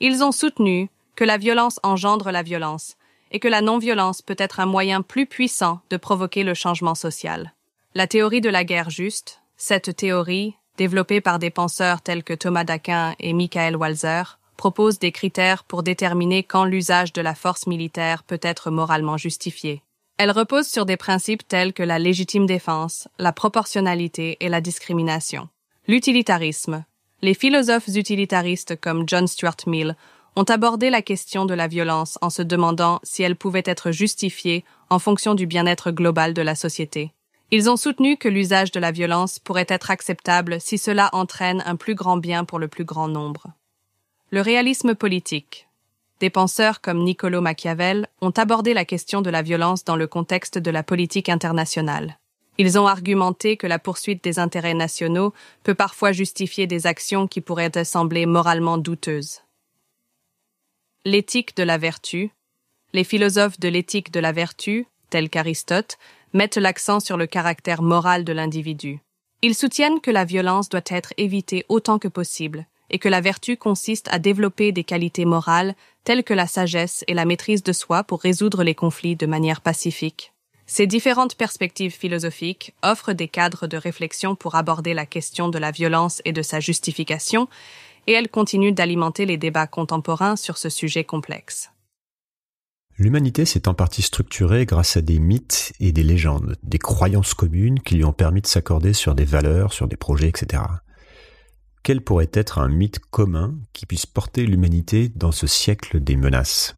[0.00, 2.96] Ils ont soutenu que la violence engendre la violence
[3.30, 7.54] et que la non-violence peut être un moyen plus puissant de provoquer le changement social.
[7.94, 12.64] La théorie de la guerre juste, cette théorie, développée par des penseurs tels que Thomas
[12.64, 18.22] d'Aquin et Michael Walzer, propose des critères pour déterminer quand l'usage de la force militaire
[18.22, 19.82] peut être moralement justifié.
[20.16, 25.48] Elle repose sur des principes tels que la légitime défense, la proportionnalité et la discrimination.
[25.88, 26.84] L'utilitarisme.
[27.20, 29.96] Les philosophes utilitaristes comme John Stuart Mill
[30.36, 34.64] ont abordé la question de la violence en se demandant si elle pouvait être justifiée
[34.90, 37.12] en fonction du bien-être global de la société.
[37.50, 41.76] Ils ont soutenu que l'usage de la violence pourrait être acceptable si cela entraîne un
[41.76, 43.46] plus grand bien pour le plus grand nombre.
[44.30, 45.68] Le réalisme politique.
[46.18, 50.58] Des penseurs comme Niccolo Machiavel ont abordé la question de la violence dans le contexte
[50.58, 52.18] de la politique internationale.
[52.58, 55.32] Ils ont argumenté que la poursuite des intérêts nationaux
[55.62, 59.43] peut parfois justifier des actions qui pourraient sembler moralement douteuses
[61.04, 62.30] l'éthique de la vertu,
[62.94, 65.98] les philosophes de l'éthique de la vertu, tels qu'Aristote,
[66.32, 69.00] mettent l'accent sur le caractère moral de l'individu.
[69.42, 73.56] Ils soutiennent que la violence doit être évitée autant que possible, et que la vertu
[73.58, 75.74] consiste à développer des qualités morales
[76.04, 79.60] telles que la sagesse et la maîtrise de soi pour résoudre les conflits de manière
[79.60, 80.32] pacifique.
[80.66, 85.70] Ces différentes perspectives philosophiques offrent des cadres de réflexion pour aborder la question de la
[85.70, 87.48] violence et de sa justification,
[88.06, 91.70] et elle continue d'alimenter les débats contemporains sur ce sujet complexe.
[92.96, 97.80] L'humanité s'est en partie structurée grâce à des mythes et des légendes, des croyances communes
[97.80, 100.62] qui lui ont permis de s'accorder sur des valeurs, sur des projets, etc.
[101.82, 106.76] Quel pourrait être un mythe commun qui puisse porter l'humanité dans ce siècle des menaces?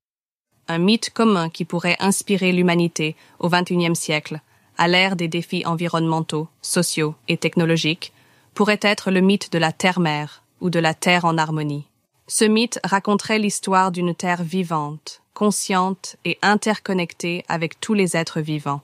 [0.68, 4.40] Un mythe commun qui pourrait inspirer l'humanité au XXIe siècle,
[4.78, 8.12] à l'ère des défis environnementaux, sociaux et technologiques,
[8.54, 11.86] pourrait être le mythe de la Terre-Mère, ou de la Terre en harmonie.
[12.28, 18.80] Ce mythe raconterait l'histoire d'une Terre vivante, consciente et interconnectée avec tous les êtres vivants.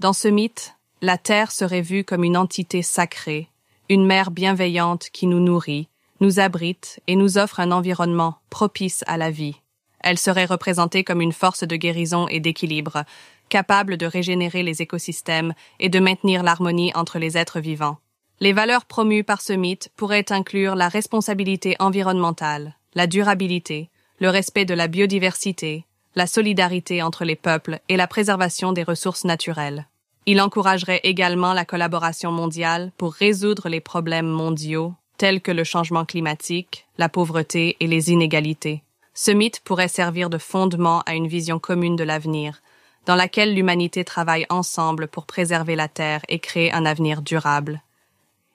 [0.00, 3.48] Dans ce mythe, la Terre serait vue comme une entité sacrée,
[3.88, 5.88] une mère bienveillante qui nous nourrit,
[6.20, 9.60] nous abrite et nous offre un environnement propice à la vie.
[10.00, 13.04] Elle serait représentée comme une force de guérison et d'équilibre,
[13.48, 17.98] capable de régénérer les écosystèmes et de maintenir l'harmonie entre les êtres vivants.
[18.40, 23.90] Les valeurs promues par ce mythe pourraient inclure la responsabilité environnementale, la durabilité,
[24.20, 25.84] le respect de la biodiversité,
[26.14, 29.86] la solidarité entre les peuples et la préservation des ressources naturelles.
[30.26, 36.04] Il encouragerait également la collaboration mondiale pour résoudre les problèmes mondiaux tels que le changement
[36.04, 38.84] climatique, la pauvreté et les inégalités.
[39.14, 42.62] Ce mythe pourrait servir de fondement à une vision commune de l'avenir,
[43.04, 47.82] dans laquelle l'humanité travaille ensemble pour préserver la Terre et créer un avenir durable.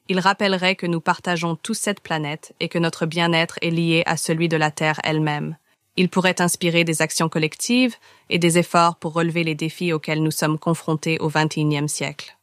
[0.09, 4.17] Il rappellerait que nous partageons tous cette planète et que notre bien-être est lié à
[4.17, 5.57] celui de la Terre elle-même.
[5.95, 7.95] Il pourrait inspirer des actions collectives
[8.29, 12.37] et des efforts pour relever les défis auxquels nous sommes confrontés au XXIe siècle.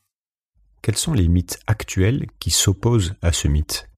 [0.83, 3.89] Quels sont les mythes actuels qui s'opposent à ce mythe?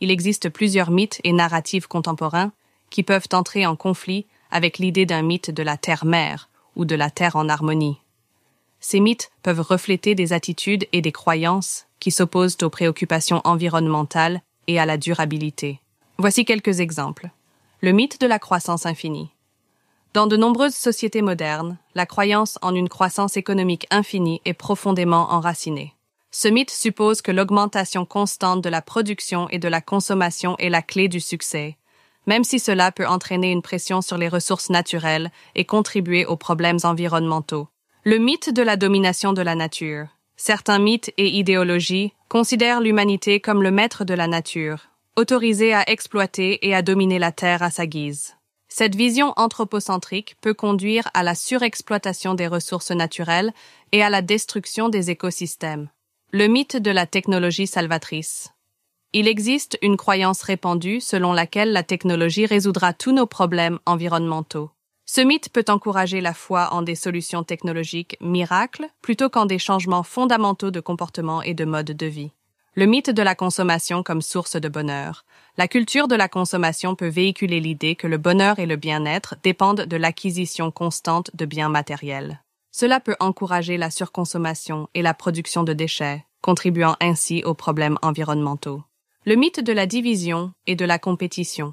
[0.00, 2.52] Il existe plusieurs mythes et narratifs contemporains
[2.88, 7.10] qui peuvent entrer en conflit avec l'idée d'un mythe de la Terre-mère ou de la
[7.10, 7.98] Terre en harmonie.
[8.80, 14.78] Ces mythes peuvent refléter des attitudes et des croyances qui s'opposent aux préoccupations environnementales et
[14.78, 15.80] à la durabilité.
[16.18, 17.30] Voici quelques exemples.
[17.80, 19.30] Le mythe de la croissance infinie.
[20.14, 25.94] Dans de nombreuses sociétés modernes, la croyance en une croissance économique infinie est profondément enracinée.
[26.30, 30.82] Ce mythe suppose que l'augmentation constante de la production et de la consommation est la
[30.82, 31.78] clé du succès,
[32.26, 36.78] même si cela peut entraîner une pression sur les ressources naturelles et contribuer aux problèmes
[36.82, 37.68] environnementaux.
[38.04, 40.08] Le mythe de la domination de la nature.
[40.40, 46.64] Certains mythes et idéologies considèrent l'humanité comme le maître de la nature, autorisé à exploiter
[46.66, 48.36] et à dominer la Terre à sa guise.
[48.68, 53.52] Cette vision anthropocentrique peut conduire à la surexploitation des ressources naturelles
[53.90, 55.90] et à la destruction des écosystèmes.
[56.30, 58.52] Le mythe de la technologie salvatrice.
[59.12, 64.70] Il existe une croyance répandue selon laquelle la technologie résoudra tous nos problèmes environnementaux.
[65.10, 70.02] Ce mythe peut encourager la foi en des solutions technologiques miracles plutôt qu'en des changements
[70.02, 72.32] fondamentaux de comportement et de mode de vie.
[72.74, 75.24] Le mythe de la consommation comme source de bonheur.
[75.56, 79.86] La culture de la consommation peut véhiculer l'idée que le bonheur et le bien-être dépendent
[79.86, 82.42] de l'acquisition constante de biens matériels.
[82.70, 88.82] Cela peut encourager la surconsommation et la production de déchets, contribuant ainsi aux problèmes environnementaux.
[89.24, 91.72] Le mythe de la division et de la compétition.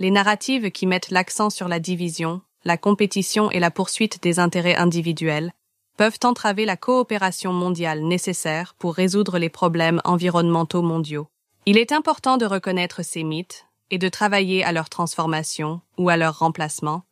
[0.00, 4.76] Les narratives qui mettent l'accent sur la division, la compétition et la poursuite des intérêts
[4.76, 5.52] individuels
[5.96, 11.28] peuvent entraver la coopération mondiale nécessaire pour résoudre les problèmes environnementaux mondiaux.
[11.66, 16.16] Il est important de reconnaître ces mythes et de travailler à leur transformation ou à
[16.16, 17.02] leur remplacement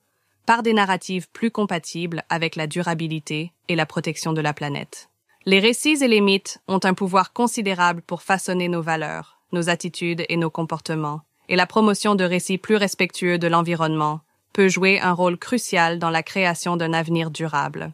[0.47, 5.11] par des narratives plus compatibles avec la durabilité et la protection de la planète.
[5.45, 10.25] Les récits et les mythes ont un pouvoir considérable pour façonner nos valeurs, nos attitudes
[10.29, 14.21] et nos comportements, et la promotion de récits plus respectueux de l'environnement
[14.57, 17.93] peut jouer un rôle crucial dans la création d'un avenir durable.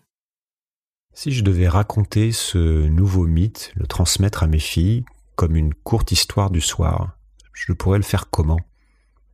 [1.13, 6.13] Si je devais raconter ce nouveau mythe, le transmettre à mes filles comme une courte
[6.13, 7.19] histoire du soir,
[7.53, 8.61] je pourrais le faire comment?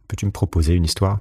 [0.09, 1.19] Peux-tu me proposer une histoire?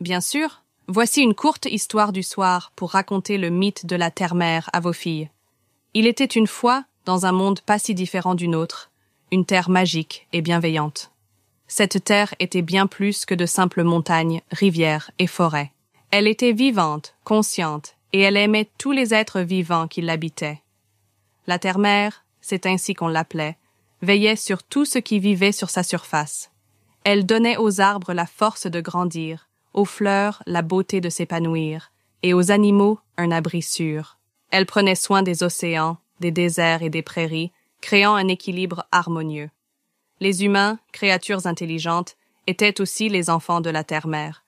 [0.00, 0.64] Bien sûr.
[0.86, 4.94] Voici une courte histoire du soir pour raconter le mythe de la terre-mère à vos
[4.94, 5.28] filles.
[5.92, 8.90] Il était une fois, dans un monde pas si différent du nôtre,
[9.30, 11.12] une terre magique et bienveillante.
[11.68, 15.70] Cette terre était bien plus que de simples montagnes, rivières et forêts.
[16.10, 20.62] Elle était vivante, consciente, et elle aimait tous les êtres vivants qui l'habitaient.
[21.46, 23.58] La terre-mère, c'est ainsi qu'on l'appelait,
[24.00, 26.50] veillait sur tout ce qui vivait sur sa surface.
[27.04, 31.92] Elle donnait aux arbres la force de grandir, aux fleurs la beauté de s'épanouir,
[32.22, 34.18] et aux animaux un abri sûr.
[34.50, 39.50] Elle prenait soin des océans, des déserts et des prairies, créant un équilibre harmonieux.
[40.20, 42.16] Les humains, créatures intelligentes,
[42.46, 44.44] étaient aussi les enfants de la terre-mère.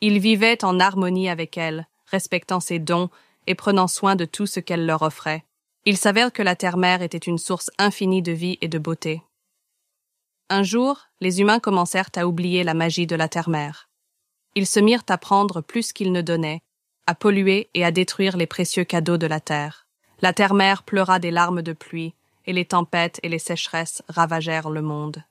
[0.00, 3.08] Ils vivaient en harmonie avec elle, respectant ses dons
[3.46, 5.44] et prenant soin de tout ce qu'elle leur offrait.
[5.84, 9.22] Il s'avère que la terre-mère était une source infinie de vie et de beauté.
[10.48, 13.88] Un jour, les humains commencèrent à oublier la magie de la terre-mère.
[14.54, 16.62] Ils se mirent à prendre plus qu'ils ne donnaient,
[17.06, 19.86] à polluer et à détruire les précieux cadeaux de la terre.
[20.20, 22.14] La terre-mère pleura des larmes de pluie,
[22.46, 25.22] et les tempêtes et les sécheresses ravagèrent le monde.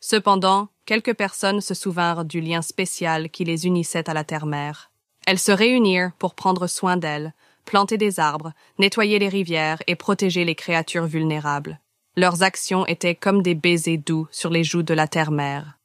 [0.00, 4.90] Cependant, quelques personnes se souvinrent du lien spécial qui les unissait à la terre-mère.
[5.26, 10.44] Elles se réunirent pour prendre soin d'elle, planter des arbres, nettoyer les rivières et protéger
[10.44, 11.80] les créatures vulnérables.
[12.16, 15.78] Leurs actions étaient comme des baisers doux sur les joues de la terre-mère.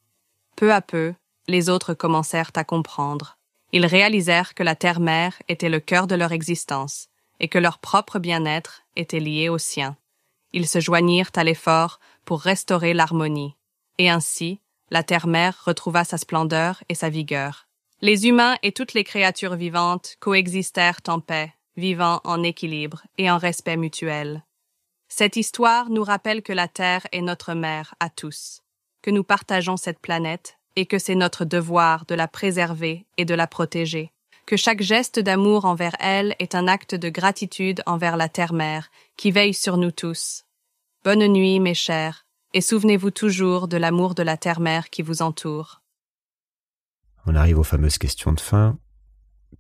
[0.56, 1.14] Peu à peu,
[1.48, 3.38] les autres commencèrent à comprendre.
[3.74, 7.08] Ils réalisèrent que la terre-mère était le cœur de leur existence
[7.40, 9.98] et que leur propre bien-être était lié au sien
[10.54, 13.56] ils se joignirent à l'effort pour restaurer l'harmonie,
[13.98, 14.60] et ainsi
[14.90, 17.68] la terre-mère retrouva sa splendeur et sa vigueur.
[18.02, 23.38] Les humains et toutes les créatures vivantes coexistèrent en paix, vivant en équilibre et en
[23.38, 24.44] respect mutuel.
[25.08, 28.62] Cette histoire nous rappelle que la Terre est notre mère à tous,
[29.02, 33.34] que nous partageons cette planète et que c'est notre devoir de la préserver et de
[33.34, 34.12] la protéger,
[34.46, 38.90] que chaque geste d'amour envers elle est un acte de gratitude envers la Terre-Mère
[39.22, 40.46] qui veille sur nous tous.
[41.06, 42.26] Bonne nuit, mes chers,
[42.56, 45.84] et souvenez-vous toujours de l'amour de la terre-mère qui vous entoure.
[47.28, 48.80] On arrive aux fameuses questions de fin.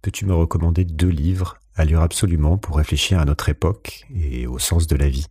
[0.02, 4.58] Peux-tu me recommander deux livres à lire absolument pour réfléchir à notre époque et au
[4.58, 5.28] sens de la vie?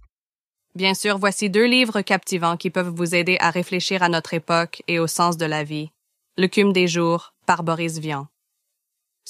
[0.76, 4.84] Bien sûr, voici deux livres captivants qui peuvent vous aider à réfléchir à notre époque
[4.86, 5.90] et au sens de la vie.
[6.38, 8.28] Le Cume des jours par Boris Vian.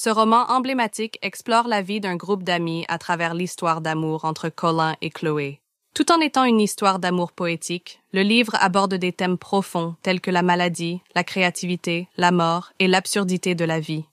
[0.02, 4.97] Ce roman emblématique explore la vie d'un groupe d'amis à travers l'histoire d'amour entre Colin
[5.02, 5.60] et Chloé.
[5.93, 10.31] Tout en étant une histoire d'amour poétique, le livre aborde des thèmes profonds tels que
[10.31, 14.06] la maladie, la créativité, la mort et l'absurdité de la vie.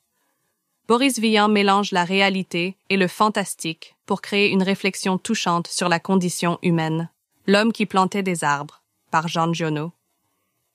[0.89, 6.01] Boris Vian mélange la réalité et le fantastique pour créer une réflexion touchante sur la
[6.01, 7.09] condition humaine.
[7.45, 9.93] L'homme qui plantait des arbres, par Jean Giono.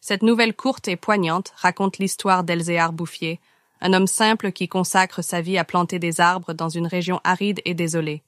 [0.00, 3.40] Cette nouvelle courte et poignante raconte l'histoire d'Elzéar Bouffier,
[3.82, 7.60] un homme simple qui consacre sa vie à planter des arbres dans une région aride
[7.64, 8.22] et désolée.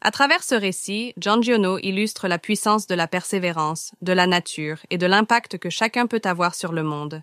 [0.00, 4.78] À travers ce récit, John Giono illustre la puissance de la persévérance, de la nature
[4.90, 7.22] et de l'impact que chacun peut avoir sur le monde.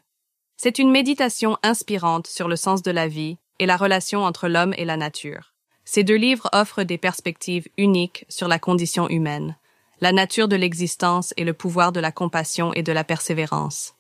[0.56, 4.74] C'est une méditation inspirante sur le sens de la vie et la relation entre l'homme
[4.78, 5.54] et la nature.
[5.84, 9.58] Ces deux livres offrent des perspectives uniques sur la condition humaine,
[10.00, 13.96] la nature de l'existence et le pouvoir de la compassion et de la persévérance.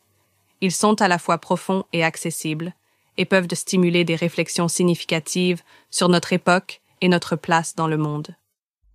[0.62, 2.74] Ils sont à la fois profonds et accessibles,
[3.20, 8.30] et peuvent stimuler des réflexions significatives sur notre époque et notre place dans le monde.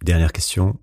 [0.02, 0.76] Dernière question.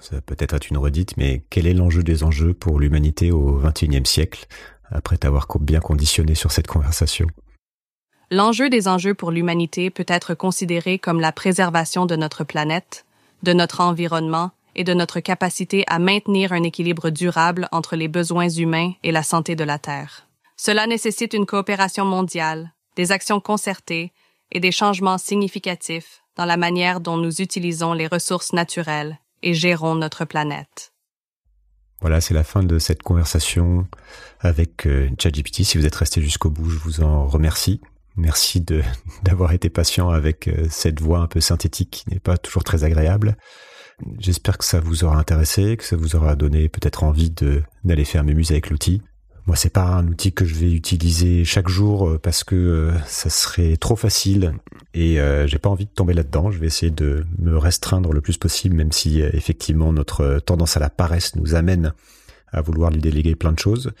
[0.00, 3.60] Ça peut être être une redite, mais quel est l'enjeu des enjeux pour l'humanité au
[3.60, 4.46] XXIe siècle,
[4.90, 7.26] après t'avoir bien conditionné sur cette conversation?
[8.30, 13.04] L'enjeu des enjeux pour l'humanité peut être considéré comme la préservation de notre planète,
[13.42, 18.48] de notre environnement et de notre capacité à maintenir un équilibre durable entre les besoins
[18.48, 20.25] humains et la santé de la Terre.
[20.56, 24.12] Cela nécessite une coopération mondiale, des actions concertées
[24.52, 29.94] et des changements significatifs dans la manière dont nous utilisons les ressources naturelles et gérons
[29.94, 30.92] notre planète.
[32.00, 33.86] Voilà, c'est la fin de cette conversation
[34.40, 35.64] avec euh, ChatGPT.
[35.64, 37.80] Si vous êtes resté jusqu'au bout, je vous en remercie.
[38.16, 38.64] Merci
[39.22, 42.84] d'avoir été patient avec euh, cette voix un peu synthétique qui n'est pas toujours très
[42.84, 43.36] agréable.
[44.18, 47.30] J'espère que ça vous aura intéressé, que ça vous aura donné peut-être envie
[47.82, 49.00] d'aller faire mes muses avec l'outil.
[49.46, 52.98] Moi, c'est pas un outil que je vais utiliser chaque jour euh, parce que euh,
[53.06, 54.54] ça serait trop facile
[54.92, 56.50] et euh, j'ai pas envie de tomber là-dedans.
[56.50, 60.80] Je vais essayer de me restreindre le plus possible, même si effectivement notre tendance à
[60.80, 61.92] la paresse nous amène
[62.50, 63.92] à vouloir lui déléguer plein de choses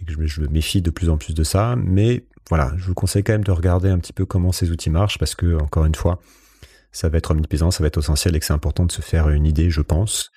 [0.00, 1.76] et que je me méfie de plus en plus de ça.
[1.76, 4.90] Mais voilà, je vous conseille quand même de regarder un petit peu comment ces outils
[4.90, 6.18] marchent parce que encore une fois,
[6.92, 9.28] ça va être omniprésent, ça va être essentiel et que c'est important de se faire
[9.28, 10.30] une idée, je pense.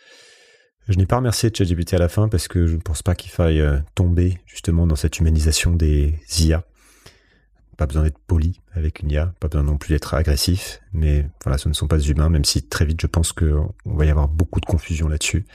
[0.88, 3.32] Je n'ai pas remercié ChatGPT à la fin parce que je ne pense pas qu'il
[3.32, 6.64] faille euh, tomber justement dans cette humanisation des IA.
[7.78, 11.58] Pas besoin d'être poli avec une IA, pas besoin non plus d'être agressif, mais voilà,
[11.58, 14.28] ce ne sont pas humains, même si très vite je pense qu'on va y avoir
[14.28, 15.46] beaucoup de confusion là-dessus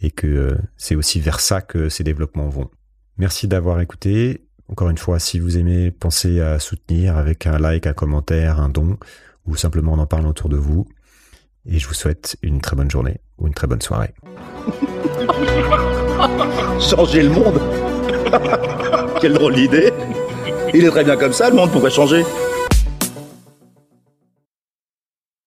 [0.00, 2.70] et que euh, c'est aussi vers ça que ces développements vont.
[3.16, 4.44] Merci d'avoir écouté.
[4.68, 8.68] Encore une fois, si vous aimez, pensez à soutenir avec un like, un commentaire, un
[8.68, 8.98] don
[9.46, 10.86] ou simplement en en parlant autour de vous.
[11.66, 14.12] Et je vous souhaite une très bonne journée ou une très bonne soirée.
[16.80, 17.60] changer le monde?
[19.20, 19.92] Quelle drôle d'idée
[20.74, 22.24] Il est très bien comme ça, le monde pourrait changer.